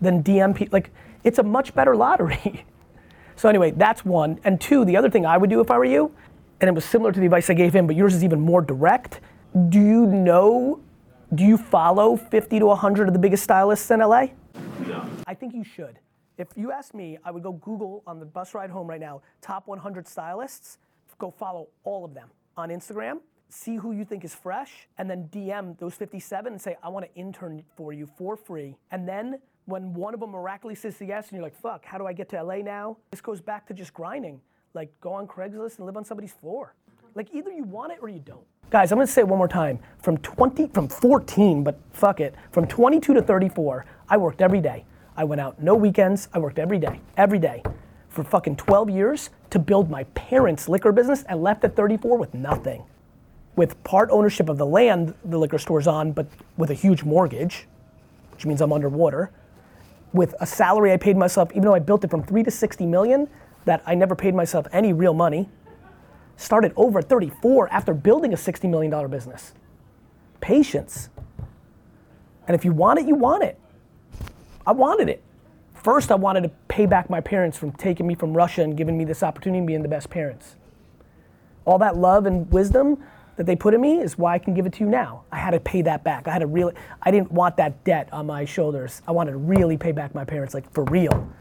[0.01, 0.75] than DM people.
[0.75, 0.91] Like,
[1.23, 2.65] it's a much better lottery.
[3.35, 4.39] so, anyway, that's one.
[4.43, 6.13] And two, the other thing I would do if I were you,
[6.61, 8.61] and it was similar to the advice I gave him, but yours is even more
[8.61, 9.21] direct.
[9.69, 10.81] Do you know,
[11.33, 14.27] do you follow 50 to 100 of the biggest stylists in LA?
[14.85, 15.05] No.
[15.27, 15.99] I think you should.
[16.37, 19.21] If you ask me, I would go Google on the bus ride home right now,
[19.41, 20.77] top 100 stylists,
[21.17, 25.27] go follow all of them on Instagram, see who you think is fresh, and then
[25.31, 28.77] DM those 57 and say, I want to intern for you for free.
[28.91, 32.05] And then when one of them miraculously says yes, and you're like, fuck, how do
[32.05, 32.97] I get to LA now?
[33.11, 34.39] This goes back to just grinding.
[34.73, 36.75] Like, go on Craigslist and live on somebody's floor.
[37.15, 38.45] Like, either you want it or you don't.
[38.69, 39.79] Guys, I'm gonna say it one more time.
[39.97, 44.85] From 20, from 14, but fuck it, from 22 to 34, I worked every day.
[45.17, 46.29] I went out no weekends.
[46.33, 47.63] I worked every day, every day,
[48.09, 52.33] for fucking 12 years to build my parents' liquor business and left at 34 with
[52.35, 52.83] nothing.
[53.59, 57.67] With part ownership of the land the liquor store's on, but with a huge mortgage,
[58.31, 59.31] which means I'm underwater.
[60.13, 62.85] With a salary I paid myself, even though I built it from three to 60
[62.85, 63.27] million,
[63.65, 65.49] that I never paid myself any real money.
[66.37, 69.51] Started over at 34 after building a $60 million business.
[70.39, 71.09] Patience.
[72.47, 73.59] And if you want it, you want it.
[74.65, 75.21] I wanted it.
[75.73, 78.97] First, I wanted to pay back my parents from taking me from Russia and giving
[78.97, 80.55] me this opportunity of being the best parents.
[81.65, 83.03] All that love and wisdom
[83.39, 85.23] that they put in me is why I can give it to you now.
[85.31, 86.27] I had to pay that back.
[86.27, 89.01] I had to really, I didn't want that debt on my shoulders.
[89.07, 91.31] I wanted to really pay back my parents, like for real.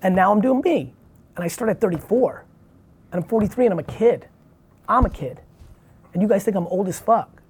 [0.00, 0.94] And now I'm doing me.
[1.34, 2.44] And I started at 34.
[3.10, 4.28] And I'm 43 and I'm a kid.
[4.88, 5.40] I'm a kid.
[6.12, 7.42] And you guys think I'm old as fuck.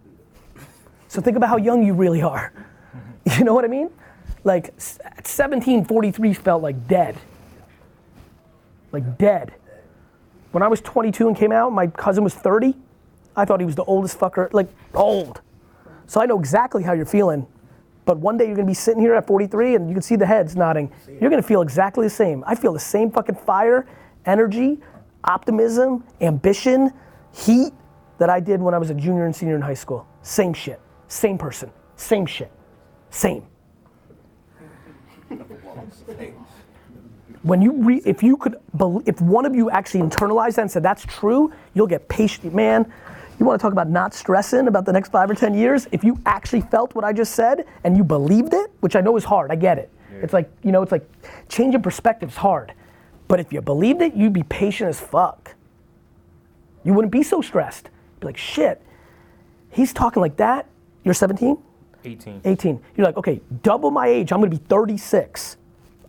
[1.09, 2.53] So think about how young you really are.
[3.37, 3.91] You know what I mean?
[4.45, 4.69] Like
[5.05, 7.19] at 17, 43 felt like dead.
[8.93, 9.53] Like dead.
[10.53, 12.75] When I was 22 and came out, my cousin was 30.
[13.39, 15.41] I thought he was the oldest fucker, like old.
[16.07, 17.47] So I know exactly how you're feeling.
[18.05, 20.27] But one day you're gonna be sitting here at 43 and you can see the
[20.27, 20.91] heads nodding.
[21.21, 22.43] You're gonna feel exactly the same.
[22.47, 23.87] I feel the same fucking fire,
[24.27, 24.79] energy,
[25.23, 26.93] optimism, ambition,
[27.33, 27.73] heat
[28.19, 30.05] that I did when I was a junior and senior in high school.
[30.23, 30.81] Same shit.
[31.07, 31.71] Same person.
[31.95, 32.51] Same shit.
[33.11, 33.47] Same.
[37.43, 40.71] When you re- if you could, bel if one of you actually internalized that and
[40.71, 42.53] said that's true, you'll get patient.
[42.53, 42.93] Man,
[43.41, 45.87] you want to talk about not stressing about the next five or ten years?
[45.93, 49.17] If you actually felt what I just said and you believed it, which I know
[49.17, 49.91] is hard, I get it.
[50.23, 51.09] It's like you know, it's like
[51.49, 52.73] changing perspective's hard,
[53.29, 55.55] but if you believed it, you'd be patient as fuck.
[56.85, 57.91] You wouldn't be so stressed.
[58.21, 58.83] Be like, shit,
[59.71, 60.67] he's talking like that.
[61.05, 61.57] You're 17.
[62.05, 62.41] 18.
[62.45, 62.81] 18.
[62.97, 64.33] You're like, okay, double my age.
[64.33, 65.57] I'm gonna be 36.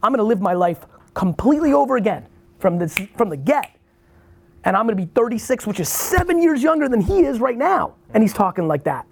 [0.01, 2.25] I'm gonna live my life completely over again
[2.59, 3.75] from this from the get.
[4.63, 7.95] And I'm gonna be 36, which is seven years younger than he is right now.
[8.13, 9.05] And he's talking like that.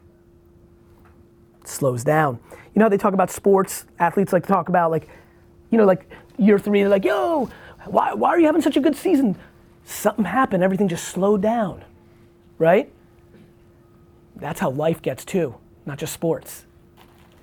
[1.61, 2.39] It slows down.
[2.51, 3.85] You know how they talk about sports?
[3.99, 5.07] Athletes like to talk about like,
[5.71, 7.49] you know, like year three, they're like, yo,
[7.85, 9.35] why, why are you having such a good season?
[9.85, 11.83] Something happened, everything just slowed down,
[12.57, 12.91] right?
[14.35, 15.55] That's how life gets too,
[15.85, 16.65] not just sports.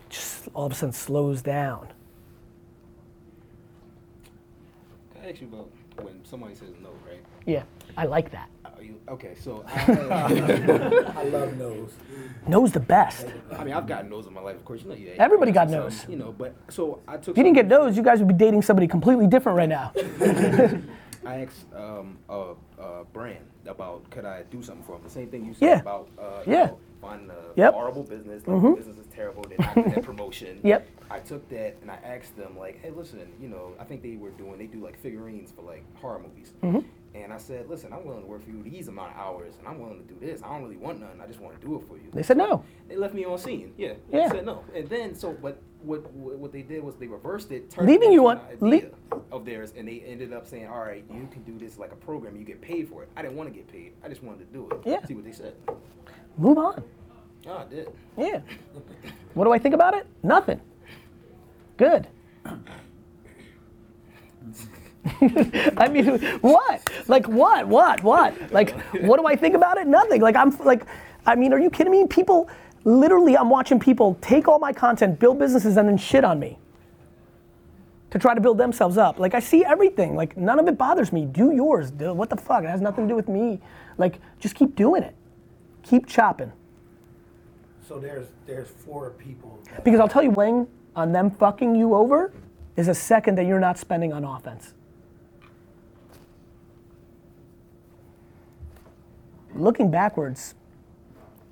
[0.08, 1.88] Just all of a sudden slows down.
[5.14, 5.70] Can I ask you about
[6.04, 7.20] when somebody says no, right?
[7.46, 7.64] Yeah,
[7.96, 8.48] I like that.
[8.64, 11.92] Are you, okay, so I, I love nose.
[12.46, 13.26] Nose the best.
[13.56, 14.82] I mean, I've gotten nose in my life, of course.
[14.82, 15.12] You know, yeah.
[15.18, 16.06] Everybody got some, no's.
[16.08, 17.28] You know, but so I took.
[17.30, 19.92] If you didn't get nose, you guys would be dating somebody completely different right now.
[21.26, 25.02] I asked um, a, a brand about could I do something for them.
[25.04, 25.80] The same thing you said Yeah.
[25.80, 26.66] about uh, you Yeah.
[26.66, 27.72] know, finding a Yep.
[27.72, 28.46] horrible business.
[28.46, 28.70] Like Mhm.
[28.72, 29.42] the business is terrible.
[29.48, 30.60] They're not getting promotion.
[30.62, 30.86] Yep.
[31.10, 34.16] I took that and I asked them like, hey, listen, you know, I think they
[34.16, 36.52] were doing they do like figurines for like horror movies.
[36.62, 36.84] Mhm.
[37.14, 39.68] And I said, listen, I'm willing to work for you these amount of hours, and
[39.68, 40.42] I'm willing to do this.
[40.42, 41.20] I don't really want nothing.
[41.20, 42.10] I just want to do it for you.
[42.12, 42.64] They said no.
[42.88, 43.72] They left me on seen.
[43.76, 43.92] Yeah.
[44.12, 44.28] Yeah.
[44.28, 44.64] They said no.
[44.74, 48.10] And then so, but what what, what they did was they reversed it, turned Leaving
[48.10, 51.28] it you on- an le- of theirs, and they ended up saying, all right, you
[51.30, 52.36] can do this like a program.
[52.36, 53.08] You get paid for it.
[53.16, 53.92] I didn't want to get paid.
[54.04, 54.78] I just wanted to do it.
[54.84, 55.04] Yeah.
[55.06, 55.54] See what they said.
[56.36, 56.82] Move on.
[57.46, 57.88] Oh, I did.
[58.18, 58.40] Yeah.
[59.34, 60.06] What do I think about it?
[60.24, 60.60] Nothing.
[61.76, 62.08] Good.
[65.76, 66.90] I mean, what?
[67.08, 67.66] Like what?
[67.68, 68.02] What?
[68.02, 68.52] What?
[68.52, 68.70] Like
[69.02, 69.86] what do I think about it?
[69.86, 70.20] Nothing.
[70.20, 70.86] Like I'm like,
[71.26, 72.06] I mean, are you kidding me?
[72.06, 72.48] People,
[72.84, 76.58] literally, I'm watching people take all my content, build businesses, and then shit on me
[78.10, 79.18] to try to build themselves up.
[79.18, 80.14] Like I see everything.
[80.14, 81.26] Like none of it bothers me.
[81.26, 81.90] Do yours.
[81.90, 82.16] Dude.
[82.16, 82.64] What the fuck?
[82.64, 83.60] It has nothing to do with me.
[83.98, 85.14] Like just keep doing it.
[85.82, 86.52] Keep chopping.
[87.86, 89.58] So there's there's four people.
[89.84, 92.32] Because I'll tell you, Wing, on them fucking you over
[92.76, 94.74] is a second that you're not spending on offense.
[99.54, 100.54] Looking backwards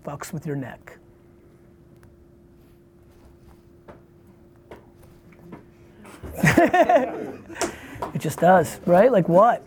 [0.05, 0.99] fucks with your neck.
[6.43, 9.13] it just does, right?
[9.13, 9.63] Like what?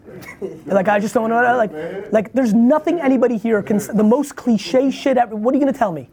[0.65, 1.41] Like I just don't know.
[1.57, 3.77] Like, like there's nothing anybody here can.
[3.77, 5.35] The most cliche shit ever.
[5.35, 6.09] What are you gonna tell me?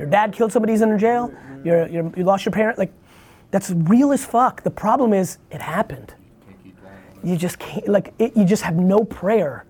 [0.00, 1.32] Your dad killed somebody, he's in jail.
[1.64, 2.78] You're, you're, you lost your parent.
[2.78, 2.92] Like,
[3.50, 4.62] that's real as fuck.
[4.62, 6.14] The problem is, it happened.
[7.22, 9.66] You just can't, like, it, you just have no prayer.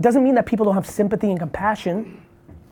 [0.00, 2.22] Doesn't mean that people don't have sympathy and compassion.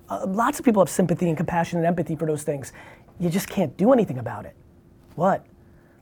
[0.09, 2.73] Uh, lots of people have sympathy and compassion and empathy for those things.
[3.21, 4.55] You just can't do anything about it.
[5.15, 5.45] What?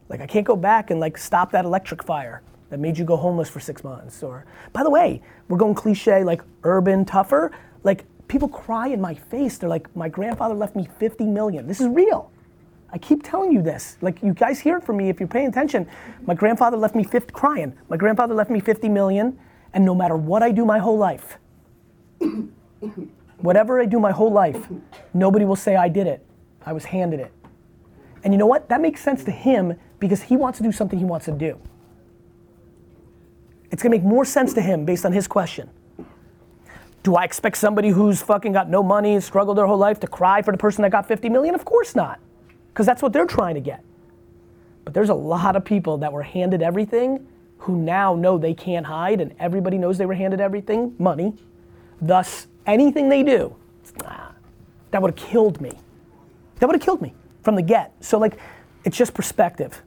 [0.08, 3.16] Like, I can't go back and, like, stop that electric fire that made you go
[3.16, 4.22] homeless for six months.
[4.22, 7.50] Or, by the way, we're going cliche, like, urban, tougher.
[7.82, 9.58] Like, people cry in my face.
[9.58, 11.66] They're like, my grandfather left me 50 million.
[11.66, 12.30] This is real.
[12.92, 13.96] I keep telling you this.
[14.00, 15.88] Like, you guys hear it from me if you're paying attention.
[16.24, 17.76] My grandfather left me 50, crying.
[17.88, 19.38] My grandfather left me 50 million,
[19.72, 21.38] and no matter what I do my whole life,
[23.38, 24.66] whatever I do my whole life,
[25.14, 26.24] nobody will say I did it.
[26.64, 27.32] I was handed it.
[28.24, 28.68] And you know what?
[28.68, 31.58] That makes sense to him because he wants to do something he wants to do.
[33.70, 35.70] It's gonna make more sense to him based on his question.
[37.02, 40.42] Do I expect somebody who's fucking got no money, struggled their whole life to cry
[40.42, 41.54] for the person that got 50 million?
[41.54, 42.18] Of course not.
[42.68, 43.84] Because that's what they're trying to get.
[44.84, 47.26] But there's a lot of people that were handed everything
[47.66, 51.34] who now know they can't hide, and everybody knows they were handed everything money.
[52.00, 53.56] Thus, anything they do,
[54.04, 54.32] ah,
[54.92, 55.72] that would have killed me.
[56.60, 57.92] That would have killed me from the get.
[57.98, 58.38] So, like,
[58.84, 59.82] it's just perspective.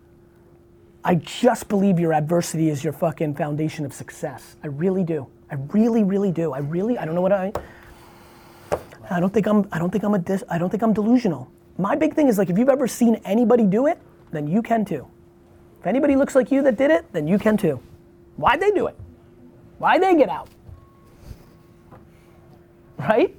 [1.05, 4.57] I just believe your adversity is your fucking foundation of success.
[4.61, 5.27] I really do.
[5.49, 6.51] I really, really do.
[6.51, 7.53] I really, I don't know what I.
[9.09, 9.69] I don't think I'm.
[9.71, 10.19] I don't think I'm a.
[10.19, 11.49] Dis, I don't think I'm delusional.
[11.77, 13.99] My big thing is like, if you've ever seen anybody do it,
[14.31, 15.07] then you can too.
[15.79, 17.79] If anybody looks like you that did it, then you can too.
[18.35, 18.97] Why'd they do it?
[19.77, 20.49] Why'd they get out?
[22.97, 23.33] Right?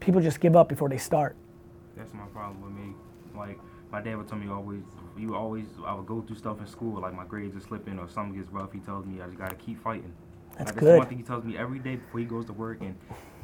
[0.00, 1.34] People just give up before they start.
[1.96, 2.94] That's my problem with me.
[3.34, 3.58] Like
[3.90, 4.82] my dad would tell me always,
[5.16, 8.06] you always, I would go through stuff in school, like my grades are slipping or
[8.10, 8.70] something gets rough.
[8.70, 10.12] He tells me I just gotta keep fighting.
[10.58, 10.88] That's like, good.
[10.88, 12.94] That's one thing he tells me every day before he goes to work and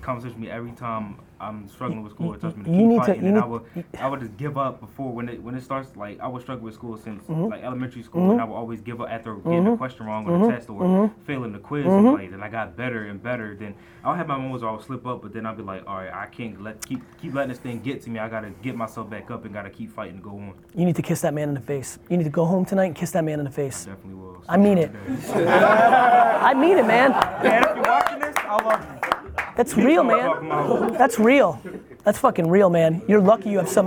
[0.02, 2.32] conversates with me every time I'm struggling with school.
[2.32, 3.62] He tells me to You keep need to- fighting, you and I would,
[4.00, 5.96] I would just give up before when it when it starts.
[5.96, 7.50] Like I was struggling with school since Mhm.
[7.50, 8.32] like elementary school, Mhm.
[8.32, 9.74] and I would always give up after getting Mhm.
[9.74, 10.46] a question wrong on Mhm.
[10.46, 11.10] the test or Mhm.
[11.24, 11.84] failing the quiz.
[11.86, 13.56] And, like, and I got better and better.
[13.58, 13.74] Then
[14.04, 16.12] I'll have my moments where I'll slip up, but then I'll be like, all right,
[16.14, 18.18] I can't let keep keep letting this thing get to me.
[18.20, 20.52] I gotta get myself back up and gotta keep fighting to go on.
[20.74, 21.98] You need to kiss that man in the face.
[22.08, 23.84] You need to go home tonight and kiss that man in the face.
[23.84, 24.36] Definitely will.
[24.48, 24.90] I mean it.
[25.34, 27.10] I mean it, man.
[27.42, 28.91] Man, if you're watching this, I love you.
[29.56, 30.92] That's real, man.
[30.94, 31.60] That's real.
[32.04, 33.02] That's fucking real, man.
[33.06, 33.86] You're lucky you have some.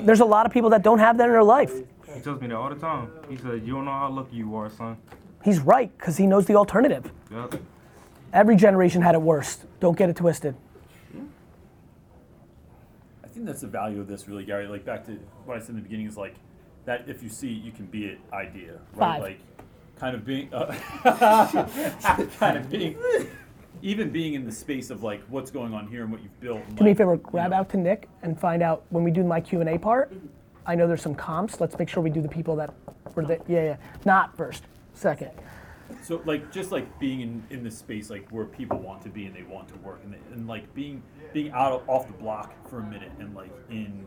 [0.00, 1.72] There's a lot of people that don't have that in their life.
[2.12, 3.10] He tells me that all the time.
[3.28, 4.96] He said, "You don't know how lucky you are, son."
[5.44, 7.12] He's right because he knows the alternative.
[7.30, 7.60] Yep.
[8.32, 9.58] Every generation had it worse.
[9.80, 10.56] Don't get it twisted.
[13.22, 14.66] I think that's the value of this, really, Gary.
[14.66, 15.12] Like back to
[15.44, 16.34] what I said in the beginning is like
[16.86, 17.04] that.
[17.06, 18.18] If you see, it, you can be it.
[18.32, 18.98] Idea, right?
[18.98, 19.22] Five.
[19.22, 19.40] Like
[19.98, 20.74] kind of being, uh,
[22.38, 22.96] kind of being,
[23.82, 26.62] even being in the space of like what's going on here and what you've built.
[26.76, 29.40] Do me a favor, grab out to Nick and find out when we do my
[29.40, 30.12] Q and A part.
[30.66, 31.60] I know there's some comps.
[31.60, 32.74] Let's make sure we do the people that
[33.14, 34.64] were the yeah yeah not first,
[34.94, 35.30] second.
[36.02, 39.26] So like just like being in, in this space like where people want to be
[39.26, 41.02] and they want to work and, they, and like being
[41.32, 44.06] being out of, off the block for a minute and like in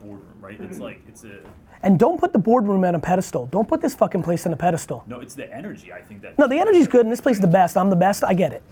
[0.00, 0.60] boardroom, right?
[0.60, 0.82] It's mm-hmm.
[0.82, 1.40] like it's a
[1.82, 3.46] And don't put the boardroom on a pedestal.
[3.46, 5.04] Don't put this fucking place on a pedestal.
[5.06, 5.92] no, it's the energy.
[5.92, 7.76] I think that No, the energy's good and this place is the best.
[7.76, 8.24] I'm the best.
[8.24, 8.62] I get it.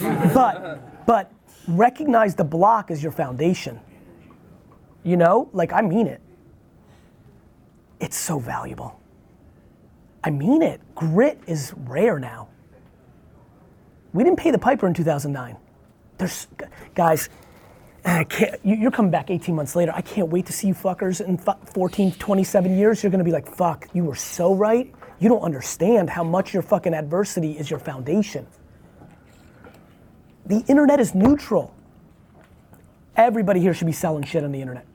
[0.34, 1.32] But but
[1.66, 3.80] recognize the block as your foundation.
[5.02, 6.20] You know, like I mean it.
[8.00, 9.00] It's so valuable.
[10.22, 10.80] I mean it.
[10.94, 12.48] Grit is rare now.
[14.12, 15.56] We didn't pay the piper in 2009.
[16.18, 16.48] There's
[16.94, 17.28] guys.
[18.08, 19.92] I can't, you- you're coming back 18 months later.
[19.94, 23.02] I can't wait to see you fuckers in fu- 14, 27 years.
[23.02, 24.92] You're gonna be like, fuck, you were so right.
[25.18, 28.46] You don't understand how much your fucking adversity is your foundation.
[30.46, 31.74] The internet is neutral.
[33.16, 34.86] Everybody here should be selling shit on the internet.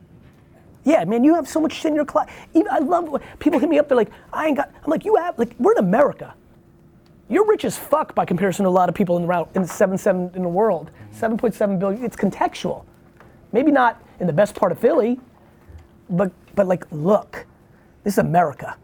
[0.84, 2.30] Yeah, man, you have so much shit in your closet.
[2.70, 3.88] I love people hit me up.
[3.88, 4.70] They're like, I ain't got.
[4.82, 6.34] I'm like, you have like, we're in America.
[7.28, 9.62] You're rich as fuck by comparison to a lot of people in the route in
[9.62, 10.90] the seven seven in the world.
[11.10, 12.04] Seven point seven billion.
[12.04, 12.84] It's contextual.
[13.54, 15.20] Maybe not in the best part of Philly,
[16.10, 17.46] but but like, look,
[18.02, 18.76] this is America.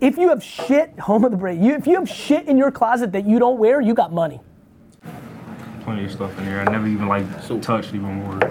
[0.00, 1.60] If you have shit, home of the brave.
[1.62, 4.40] You, if you have shit in your closet that you don't wear, you got money.
[5.82, 6.60] Plenty of stuff in there.
[6.60, 7.26] I never even like
[7.60, 8.42] touched even more.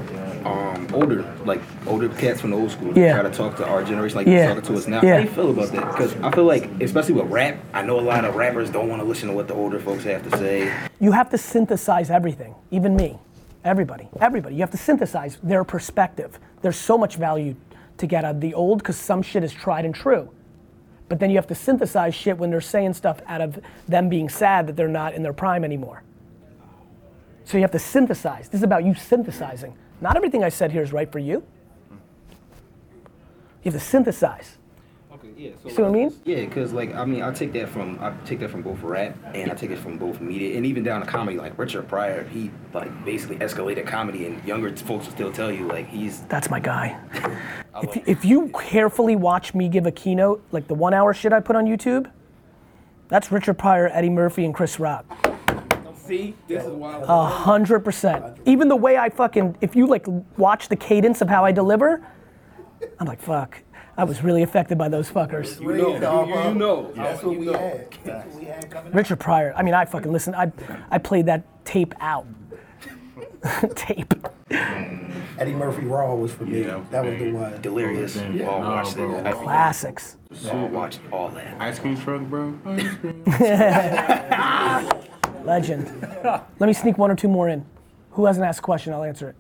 [0.46, 3.14] Um, older, like older cats from the old school, Yeah.
[3.14, 4.34] try to talk to our generation, like Yeah.
[4.34, 5.02] you're talking to us now.
[5.02, 5.14] Yeah.
[5.14, 5.88] How do you feel about that?
[5.94, 9.02] Because I feel like, especially with rap, I know a lot of rappers don't want
[9.02, 10.72] to listen to what the older folks have to say.
[11.00, 13.18] You have to synthesize everything, even me,
[13.64, 14.56] everybody, everybody.
[14.56, 16.40] You have to synthesize their perspective.
[16.62, 17.56] There's so much value
[17.98, 20.30] to get out of the old because some shit is tried and true.
[21.10, 24.30] But then you have to synthesize shit when they're saying stuff out of them being
[24.30, 26.04] sad that they're not in their prime anymore.
[27.46, 28.50] So you have to synthesize.
[28.50, 29.76] This is about you synthesizing.
[30.02, 31.44] Not everything I said here is right for you.
[33.64, 34.58] You have to synthesize.
[35.34, 35.52] Okay, yeah.
[35.62, 36.14] So You see what I mean?
[36.26, 39.16] Yeah, because like I mean, I take that from I take that from both rap
[39.34, 41.38] and I take it from both media and even down to comedy.
[41.38, 45.68] Like Richard Pryor, he like basically escalated comedy, and younger folks will still tell you
[45.68, 47.00] like he's That's my guy.
[47.82, 51.40] If, if you carefully watch me give a keynote, like the one hour shit I
[51.40, 52.08] put on YouTube,
[53.08, 55.06] that's Richard Pryor, Eddie Murphy, and Chris Rock.
[55.96, 57.00] See, this is why.
[57.02, 58.38] A hundred percent.
[58.46, 60.06] Even the way I fucking, if you like
[60.38, 62.06] watch the cadence of how I deliver,
[63.00, 63.60] I'm like, fuck.
[63.96, 65.60] I was really affected by those fuckers.
[65.62, 66.92] You know, you, you know.
[66.96, 67.54] That's You what we know.
[67.54, 67.92] had.
[68.04, 68.92] That's what we had coming.
[68.92, 69.54] Richard Pryor.
[69.56, 70.34] I mean, I fucking listen.
[70.34, 70.52] I
[70.90, 72.26] I played that tape out.
[73.76, 74.14] tape.
[74.50, 76.62] Eddie Murphy Raw was for me.
[76.64, 77.62] Yeah, that was the one.
[77.62, 78.16] delirious.
[78.16, 79.16] We all No, watched bro.
[79.18, 79.26] it.
[79.28, 80.16] I Classics.
[80.44, 81.62] we all watched all that.
[81.62, 82.58] Ice cream truck, bro.
[85.44, 86.08] Legend.
[86.24, 87.66] Let me sneak one or two more in.
[88.12, 88.94] Who hasn't asked a question?
[88.94, 89.36] I'll answer it.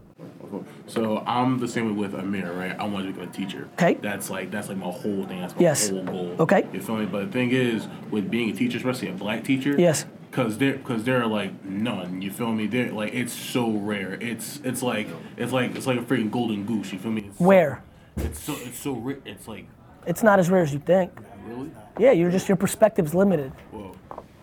[0.87, 2.77] So I'm the same way with Amir, right?
[2.79, 3.67] I want to become a teacher.
[3.73, 3.95] Okay.
[4.01, 5.41] That's like that's like my whole thing.
[5.41, 5.89] That's my Yes.
[5.89, 6.35] whole goal.
[6.39, 6.67] Okay.
[6.73, 7.05] You feel me?
[7.05, 9.75] But the thing is, with being a teacher, especially a black teacher.
[9.79, 10.05] Yes.
[10.31, 12.21] Cause there, cause there are like none.
[12.23, 12.65] You feel me?
[12.65, 14.13] They're like it's so rare.
[14.19, 16.91] It's it's like it's like it's like a freaking golden goose.
[16.91, 17.25] You feel me?
[17.29, 17.83] It's, Where?
[18.17, 19.17] It's so it's so rare.
[19.25, 19.67] It's like
[20.07, 21.11] It's not as rare as you think.
[21.47, 21.69] really.
[21.99, 23.51] Yeah, you're just your perspective's limited.
[23.71, 23.95] Well,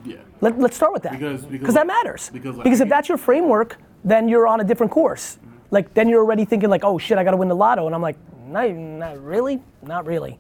[0.05, 0.19] yeah.
[0.41, 1.13] Let, let's start with that.
[1.19, 2.31] Because- because- that matters.
[2.33, 5.40] because, like, because if that's your framework, then you're on a different course.
[5.71, 7.95] Like then you're already thinking like, oh shit, I got to win the lotto, and
[7.95, 8.17] I'm like,
[8.47, 10.39] not, not really, not really.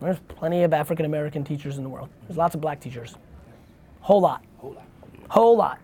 [0.00, 2.08] There's plenty of African American teachers in the world.
[2.26, 3.14] There's lots of black teachers.
[4.00, 4.44] Whole lot.
[5.28, 5.78] Whole lot.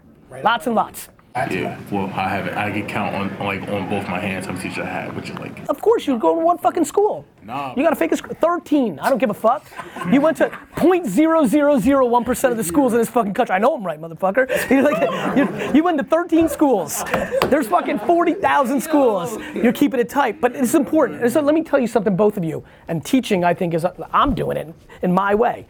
[0.44, 1.08] Lots and lots.
[1.36, 1.78] Yeah.
[1.92, 2.56] Well, I have it.
[2.56, 5.30] I can count on like on both my hands how many teachers I have, which
[5.30, 7.24] is like Of course, you go to one fucking school.
[7.44, 7.74] Nah.
[7.76, 8.98] You got to fake a sc- 13.
[8.98, 9.64] I don't give a fuck.
[10.10, 13.54] You went to 0.0001% of the schools in this fucking country.
[13.54, 14.48] I know I'm right, motherfucker.
[14.70, 17.04] You're like, you you went to 13 schools.
[17.46, 19.38] There's fucking 40,000 schools.
[19.54, 20.40] You're keeping it tight.
[20.40, 21.30] But it's important.
[21.30, 22.64] So let me tell you something, both of you.
[22.88, 25.66] And teaching, I think, is, I'm doing it in my way.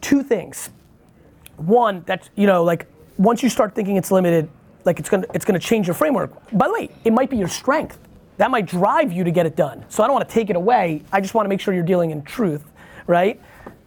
[0.00, 0.70] Two things.
[1.56, 2.86] One, that's, you know, like,
[3.18, 4.48] once you start thinking it's limited,
[4.84, 6.32] like it's gonna it's gonna change your framework.
[6.52, 7.98] By the way, it might be your strength.
[8.38, 9.84] That might drive you to get it done.
[9.88, 11.02] So I don't want to take it away.
[11.10, 12.64] I just want to make sure you're dealing in truth,
[13.08, 13.40] right?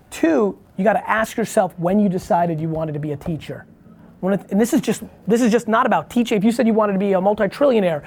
[0.09, 3.65] Two, you got to ask yourself when you decided you wanted to be a teacher.
[4.21, 6.37] And this is just this is just not about teaching.
[6.37, 8.03] If you said you wanted to be a multi-trillionaire,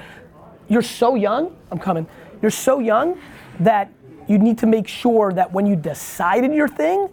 [0.69, 1.57] you're so young.
[1.71, 2.07] I'm coming.
[2.43, 3.19] You're so young
[3.61, 3.91] that
[4.29, 7.09] you need to make sure that when you decided your thing,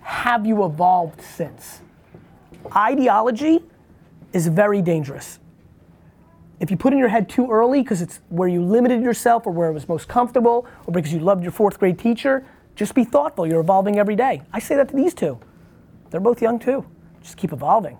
[0.00, 1.80] have you evolved since?
[2.74, 3.62] Ideology
[4.32, 5.38] is very dangerous.
[6.58, 9.52] If you put in your head too early because it's where you limited yourself or
[9.52, 13.04] where it was most comfortable or because you loved your fourth grade teacher, just be
[13.04, 13.46] thoughtful.
[13.46, 14.42] You're evolving every day.
[14.52, 15.38] I say that to these two.
[16.10, 16.86] They're both young too.
[17.22, 17.98] Just keep evolving.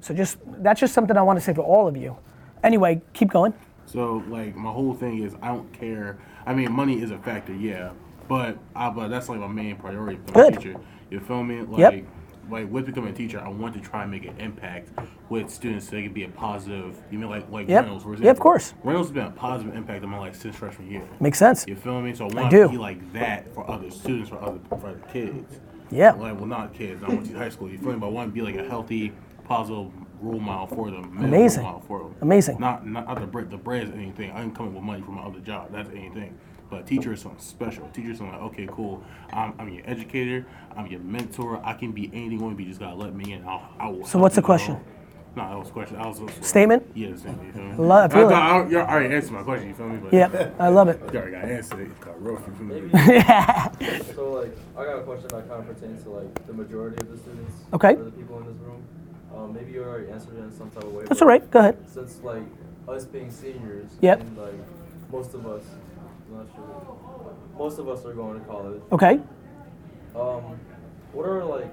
[0.00, 2.16] So just that's just something I want to say for all of you.
[2.62, 3.52] Anyway, keep going.
[3.86, 6.18] So like my whole thing is I don't care.
[6.46, 7.90] I mean, money is a factor, yeah,
[8.28, 10.54] but I, but that's like my main priority for Good.
[10.54, 10.80] a teacher.
[11.10, 11.62] You feel me?
[11.62, 12.04] Like, Yep.
[12.50, 14.90] Like with becoming a teacher, I want to try and make an impact
[15.28, 16.98] with students so they can be a positive.
[17.10, 17.84] You mean like like Yep.
[17.84, 18.74] Reynolds, for Yeah, of course.
[18.84, 21.02] Reynolds has been a positive impact on my life since freshman year.
[21.20, 21.64] Makes sense.
[21.66, 22.14] You feel me?
[22.14, 22.62] So I I want do.
[22.64, 25.58] to be like that for other students, for other for other kids.
[25.90, 26.12] Yeah.
[26.12, 27.02] Like well, not kids.
[27.02, 27.68] I went to high school.
[27.70, 27.98] You feel me?
[27.98, 29.12] But I want to be like a healthy,
[29.44, 29.90] positive
[30.20, 31.16] role model for them.
[31.18, 31.62] Amazing.
[31.64, 32.14] Role model for them.
[32.20, 32.58] Amazing.
[32.60, 33.50] Not not, not the bread.
[33.50, 34.30] The bread is anything.
[34.30, 35.72] I ain't coming with money from my other job.
[35.72, 36.36] That's anything.
[36.70, 37.88] But teacher is something special.
[37.88, 39.02] Teacher is something like, okay, cool.
[39.32, 40.46] I'm, I'm your educator.
[40.76, 41.60] I'm your mentor.
[41.64, 42.64] I can be anything you want to be.
[42.64, 43.44] Just gotta let me in.
[43.44, 44.06] I'll, I will.
[44.06, 44.74] So what's the question?
[44.74, 44.84] grow.
[45.36, 45.96] No, that was a question.
[45.96, 46.84] I was Statement?
[46.94, 47.46] Yeah, statement.
[47.46, 47.74] You feel me?
[47.76, 48.34] Lo- I feel I, it.
[48.34, 49.68] I, you already answered my question.
[49.68, 49.98] You feel me?
[49.98, 51.00] But Yep, I love it.
[51.12, 52.00] You already got answered it.
[52.00, 52.44] Got rough.
[52.46, 54.04] You feel me?
[54.14, 57.10] So like, I got a question that kind of pertains to like the majority of
[57.10, 57.54] the students.
[57.72, 57.94] Okay.
[57.94, 58.82] Or the people in this room.
[59.36, 61.04] Um, maybe you already answered it in some type of way.
[61.04, 61.78] That's all right, go ahead.
[61.88, 62.42] Since like
[62.88, 63.92] us being seniors.
[64.00, 64.20] Yep.
[64.20, 64.54] And like
[65.12, 65.89] most of us, I'm
[66.30, 67.36] not sure.
[67.58, 68.80] Most of us are going to college.
[68.92, 69.20] Okay.
[70.16, 70.58] Um,
[71.12, 71.72] what are like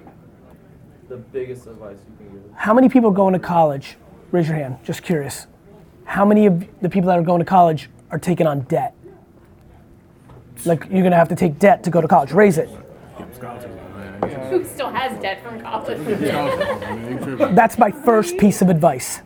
[1.10, 2.52] the biggest advice you can give?
[2.56, 3.98] How many people are going to college?
[4.32, 4.78] Raise your hand.
[4.84, 5.48] Just curious.
[6.04, 8.94] How many of the people that are going to college are taking on debt?
[10.66, 12.32] Like you're gonna have to take debt to go to college.
[12.32, 12.70] Raise it.
[14.50, 16.00] Who still has debt from college?
[17.56, 19.22] That's my first piece of advice.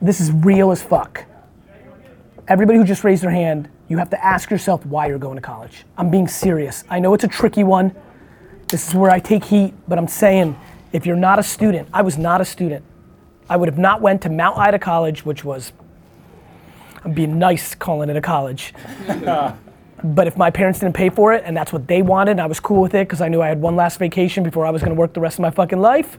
[0.00, 1.24] This is real as fuck.
[2.48, 5.42] Everybody who just raised their hand, you have to ask yourself why you're going to
[5.42, 5.84] college.
[5.96, 6.84] I'm being serious.
[6.88, 7.94] I know it's a tricky one.
[8.68, 10.58] This is where I take heat, but I'm saying
[10.92, 12.84] if you're not a student, I was not a student.
[13.48, 15.72] I would have not went to Mount Ida College, which was
[17.04, 18.72] I'm being nice calling it a college.
[20.04, 22.46] But if my parents didn't pay for it and that's what they wanted, and I
[22.46, 24.82] was cool with it because I knew I had one last vacation before I was
[24.82, 26.18] going to work the rest of my fucking life,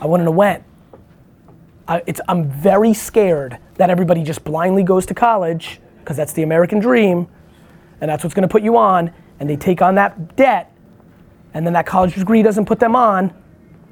[0.00, 0.64] I wouldn't have went.
[1.86, 5.78] I, it's, I'm very scared that everybody just blindly goes to college
[6.08, 7.28] because that's the American dream,
[8.00, 10.72] and that's what's going to put you on, and they take on that debt,
[11.52, 13.30] and then that college degree doesn't put them on.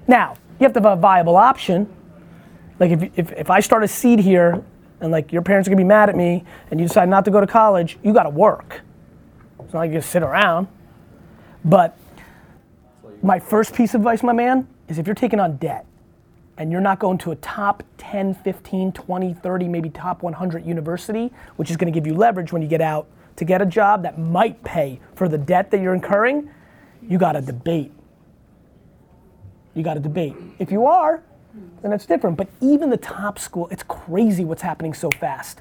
[0.08, 1.94] Now you have to have a viable option.
[2.80, 4.64] Like if, if, if I start a seed here,
[5.02, 7.30] and like your parents are gonna be mad at me, and you decide not to
[7.30, 8.80] go to college, you got to work.
[9.60, 10.68] It's not like you just sit around.
[11.66, 11.98] But
[13.22, 15.85] my first piece of advice, my man, is if you're taking on debt
[16.58, 21.32] and you're not going to a top 10, 15, 20, 30, maybe top 100 university,
[21.56, 24.02] which is going to give you leverage when you get out to get a job
[24.02, 26.50] that might pay for the debt that you're incurring,
[27.02, 27.92] you got to debate.
[29.74, 30.34] You got to debate.
[30.58, 31.22] If you are,
[31.82, 32.38] then it's different.
[32.38, 35.60] But even the top school, it's crazy what's happening so fast.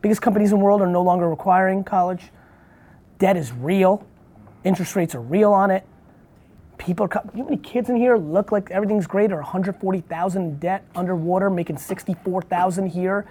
[0.00, 2.30] Biggest companies in the world are no longer requiring college
[3.18, 4.06] debt is real.
[4.64, 5.86] Interest rates are real on it.
[6.78, 9.36] People are, co- you know how many kids in here look like everything's great or
[9.36, 13.26] 140,000 in debt underwater, making 64,000 here,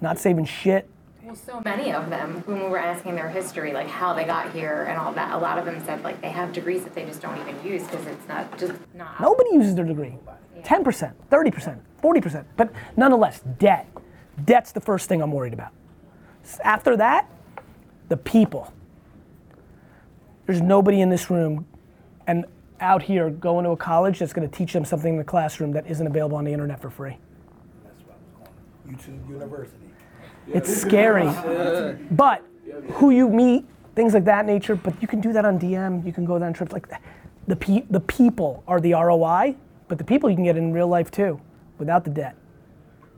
[0.00, 0.88] not saving shit.
[1.22, 4.52] Well, so many of them, when we were asking their history, like how they got
[4.52, 7.04] here and all that, a lot of them said like they have degrees that they
[7.04, 9.20] just don't even use because it's not just not.
[9.20, 10.16] Nobody uses their degree.
[10.62, 12.44] 10%, 30%, 40%.
[12.56, 13.86] But nonetheless, debt.
[14.44, 15.72] Debt's the first thing I'm worried about.
[16.64, 17.28] After that,
[18.08, 18.72] the people.
[20.46, 21.66] There's nobody in this room
[22.26, 22.46] and
[22.80, 25.72] out here going to a college that's going to teach them something in the classroom
[25.72, 27.16] that isn't available on the internet for free.
[27.84, 28.48] That's what I was
[28.86, 29.74] calling YouTube University.
[30.52, 31.26] It's scary.
[32.10, 32.42] But
[32.92, 33.64] who you meet,
[33.94, 36.52] things like that nature, but you can do that on DM, you can go on
[36.52, 36.88] trips like.
[37.46, 39.56] The, pe- the people are the ROI,
[39.88, 41.40] but the people you can get in real life too,
[41.78, 42.36] without the debt.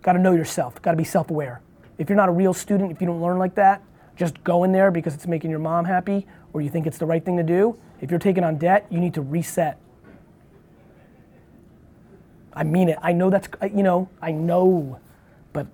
[0.02, 1.60] Got to know yourself, got to be self aware.
[1.98, 3.82] If you're not a real student, if you don't learn like that,
[4.16, 7.06] just go in there because it's making your mom happy or you think it's the
[7.06, 7.76] right thing to do.
[8.00, 9.78] If you're taking on debt, you need to reset.
[12.52, 12.98] I mean it.
[13.02, 14.98] I know that's, you know, I know,
[15.52, 15.66] but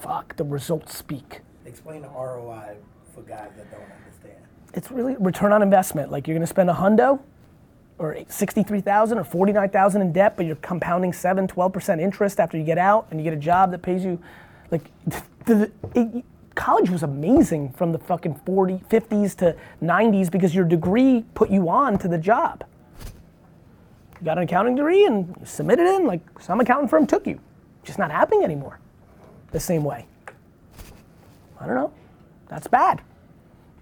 [0.00, 1.40] fuck, the results speak.
[1.66, 2.76] Explain the ROI
[3.14, 4.38] for guys that don't understand.
[4.74, 6.10] It's really return on investment.
[6.10, 7.20] Like you're going to spend a hundo
[7.98, 12.78] or 63,000 or 49,000 in debt, but you're compounding 7, 12% interest after you get
[12.78, 14.18] out and you get a job that pays you
[14.70, 14.90] like
[16.54, 21.68] college was amazing from the fucking 40, 50s to 90s because your degree put you
[21.68, 22.64] on to the job.
[24.20, 27.40] You got an accounting degree and you submitted in like some accounting firm took you.
[27.84, 28.78] Just not happening anymore
[29.52, 30.06] the same way.
[31.60, 31.92] I don't know.
[32.48, 33.00] That's bad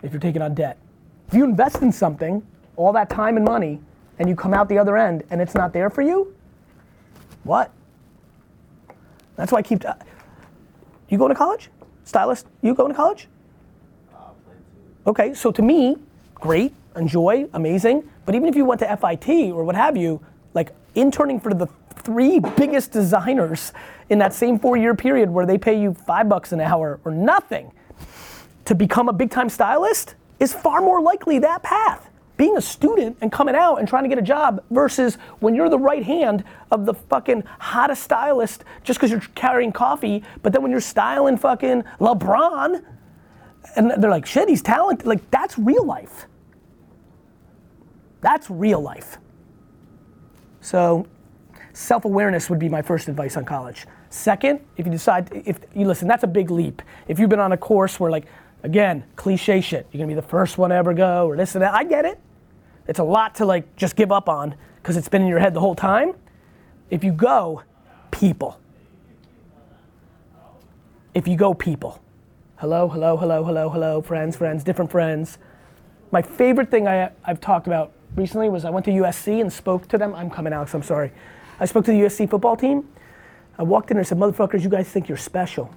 [0.03, 0.79] if you're taking on debt.
[1.29, 2.47] If you invest in something,
[2.77, 3.81] all that time and money,
[4.19, 6.35] and you come out the other end and it's not there for you,
[7.45, 7.73] what?
[9.37, 9.85] That's why I keep.
[9.85, 9.95] Uh,
[11.09, 11.71] you going to college?
[12.09, 13.29] Stylist, you going to college?
[15.07, 15.99] Okay, so to me,
[16.35, 18.09] great, enjoy, amazing.
[18.25, 20.19] But even if you went to FIT or what have you,
[20.55, 23.75] like interning for the three biggest designers
[24.09, 27.13] in that same four year period where they pay you five bucks an hour or
[27.13, 27.71] nothing
[28.65, 32.08] to become a big time stylist is far more likely that path.
[32.39, 35.69] Being a student and coming out and trying to get a job versus when you're
[35.69, 40.63] the right hand of the fucking hottest stylist just because you're carrying coffee, but then
[40.63, 42.83] when you're styling fucking LeBron
[43.77, 45.07] and they're like, shit, he's talented.
[45.07, 46.27] Like, that's real life.
[48.21, 49.19] That's real life.
[50.61, 51.07] So,
[51.73, 53.87] self awareness would be my first advice on college.
[54.11, 56.83] Second, if you decide, if you listen, that's a big leap.
[57.09, 58.27] If you've been on a course where, like,
[58.63, 61.63] again, cliche shit, you're gonna be the first one to ever go, or this and
[61.63, 62.19] that, I get it.
[62.89, 65.55] It's a lot to, like, just give up on because it's been in your head
[65.55, 66.15] the whole time.
[66.91, 67.63] If you go,
[68.11, 68.59] people.
[71.15, 72.03] If you go, people.
[72.57, 75.39] Hello, hello, hello, hello, hello, friends, friends, different friends.
[76.11, 79.87] My favorite thing I, I've talked about recently was I went to USC and spoke
[79.89, 80.15] to them.
[80.15, 81.13] I'm coming, Alex, I'm sorry.
[81.61, 82.89] I spoke to the USC football team.
[83.59, 85.75] I walked in and said, motherfuckers, you guys think you're special.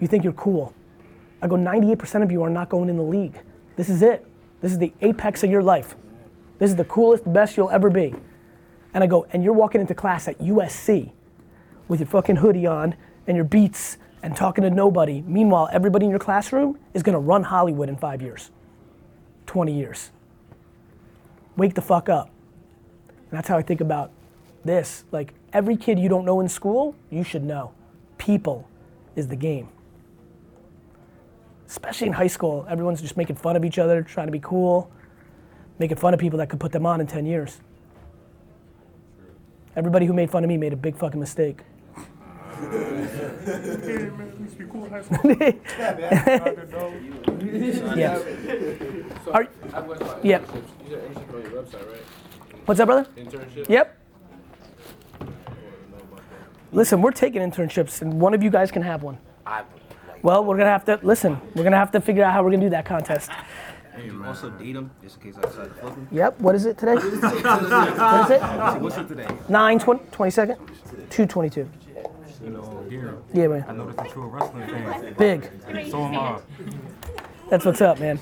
[0.00, 0.74] You think you're cool.
[1.40, 3.38] I go, 98% of you are not going in the league.
[3.76, 4.26] This is it.
[4.60, 5.94] This is the apex of your life.
[6.58, 8.14] This is the coolest, best you'll ever be.
[8.94, 11.12] And I go, and you're walking into class at USC
[11.88, 12.94] with your fucking hoodie on
[13.26, 15.22] and your beats and talking to nobody.
[15.22, 18.50] Meanwhile, everybody in your classroom is gonna run Hollywood in five years,
[19.46, 20.10] 20 years.
[21.56, 22.30] Wake the fuck up.
[23.08, 24.10] And that's how I think about
[24.64, 25.04] this.
[25.10, 27.72] Like every kid you don't know in school, you should know.
[28.18, 28.68] People
[29.16, 29.68] is the game.
[31.66, 34.90] Especially in high school, everyone's just making fun of each other, trying to be cool,
[35.82, 37.58] making fun of people that could put them on in 10 years.
[39.74, 41.58] Everybody who made fun of me made a big fucking mistake.
[47.96, 48.16] yeah.
[49.24, 50.38] So, Are- I have a question about yeah.
[50.38, 50.54] internships.
[50.84, 52.02] You said internship on your website, right?
[52.66, 53.08] What's that, brother?
[53.16, 53.68] Internship?
[53.68, 53.98] Yep.
[56.70, 59.18] Listen, we're taking internships, and one of you guys can have one.
[60.22, 61.40] Well, we're gonna have to listen.
[61.56, 63.32] We're gonna have to figure out how we're gonna do that contest.
[63.94, 66.08] Hey, you also date him, just in case I decide to flip him.
[66.10, 66.40] Yep.
[66.40, 66.94] What is it today?
[66.96, 68.80] what is it?
[68.80, 69.28] What's it today?
[69.50, 70.56] 9 20, 22nd?
[71.10, 71.70] 222.
[72.42, 73.18] You know, here.
[73.34, 73.64] Yeah, man.
[73.68, 75.14] I know that you're a wrestling fan.
[75.18, 75.90] Big.
[75.90, 76.40] So am I.
[77.50, 78.18] That's what's up, man.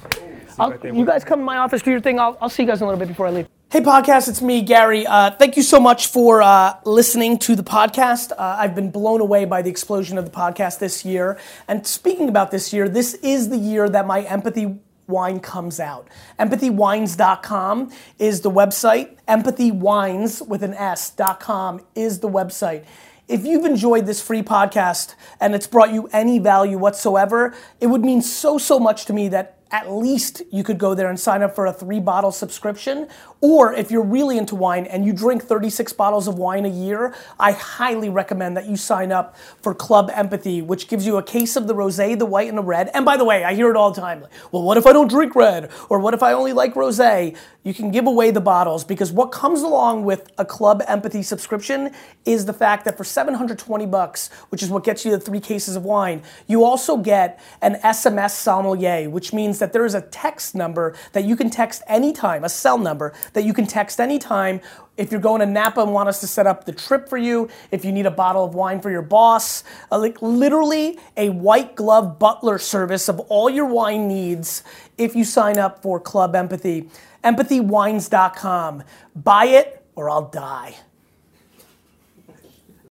[0.58, 2.18] I'll, you guys come to my office, do your thing.
[2.18, 3.48] I'll, I'll see you guys in a little bit before I leave.
[3.70, 5.06] Hey, podcast, it's me, Gary.
[5.06, 8.32] Uh, thank you so much for uh, listening to the podcast.
[8.32, 11.38] Uh, I've been blown away by the explosion of the podcast this year.
[11.68, 14.80] And speaking about this year, this is the year that my empathy
[15.10, 16.08] wine comes out.
[16.38, 19.16] Empathywines.com is the website.
[19.28, 22.84] Empathywines with an S.com is the website.
[23.28, 28.04] If you've enjoyed this free podcast and it's brought you any value whatsoever, it would
[28.04, 31.42] mean so, so much to me that at least you could go there and sign
[31.42, 33.08] up for a three bottle subscription.
[33.42, 37.14] Or if you're really into wine and you drink 36 bottles of wine a year,
[37.38, 41.56] I highly recommend that you sign up for Club Empathy, which gives you a case
[41.56, 42.90] of the rose, the white, and the red.
[42.92, 44.26] And by the way, I hear it all the time.
[44.52, 45.70] Well, what if I don't drink red?
[45.88, 47.00] Or what if I only like rose?
[47.62, 51.92] You can give away the bottles because what comes along with a Club Empathy subscription
[52.24, 55.76] is the fact that for 720 bucks, which is what gets you the three cases
[55.76, 60.54] of wine, you also get an SMS sommelier, which means that there is a text
[60.54, 64.60] number that you can text anytime, a cell number that you can text anytime.
[64.96, 67.48] If you're going to Napa and want us to set up the trip for you,
[67.70, 71.74] if you need a bottle of wine for your boss, uh, like literally a white
[71.74, 74.62] glove butler service of all your wine needs
[74.98, 76.88] if you sign up for Club Empathy.
[77.24, 78.82] Empathywines.com.
[79.14, 80.76] Buy it or I'll die.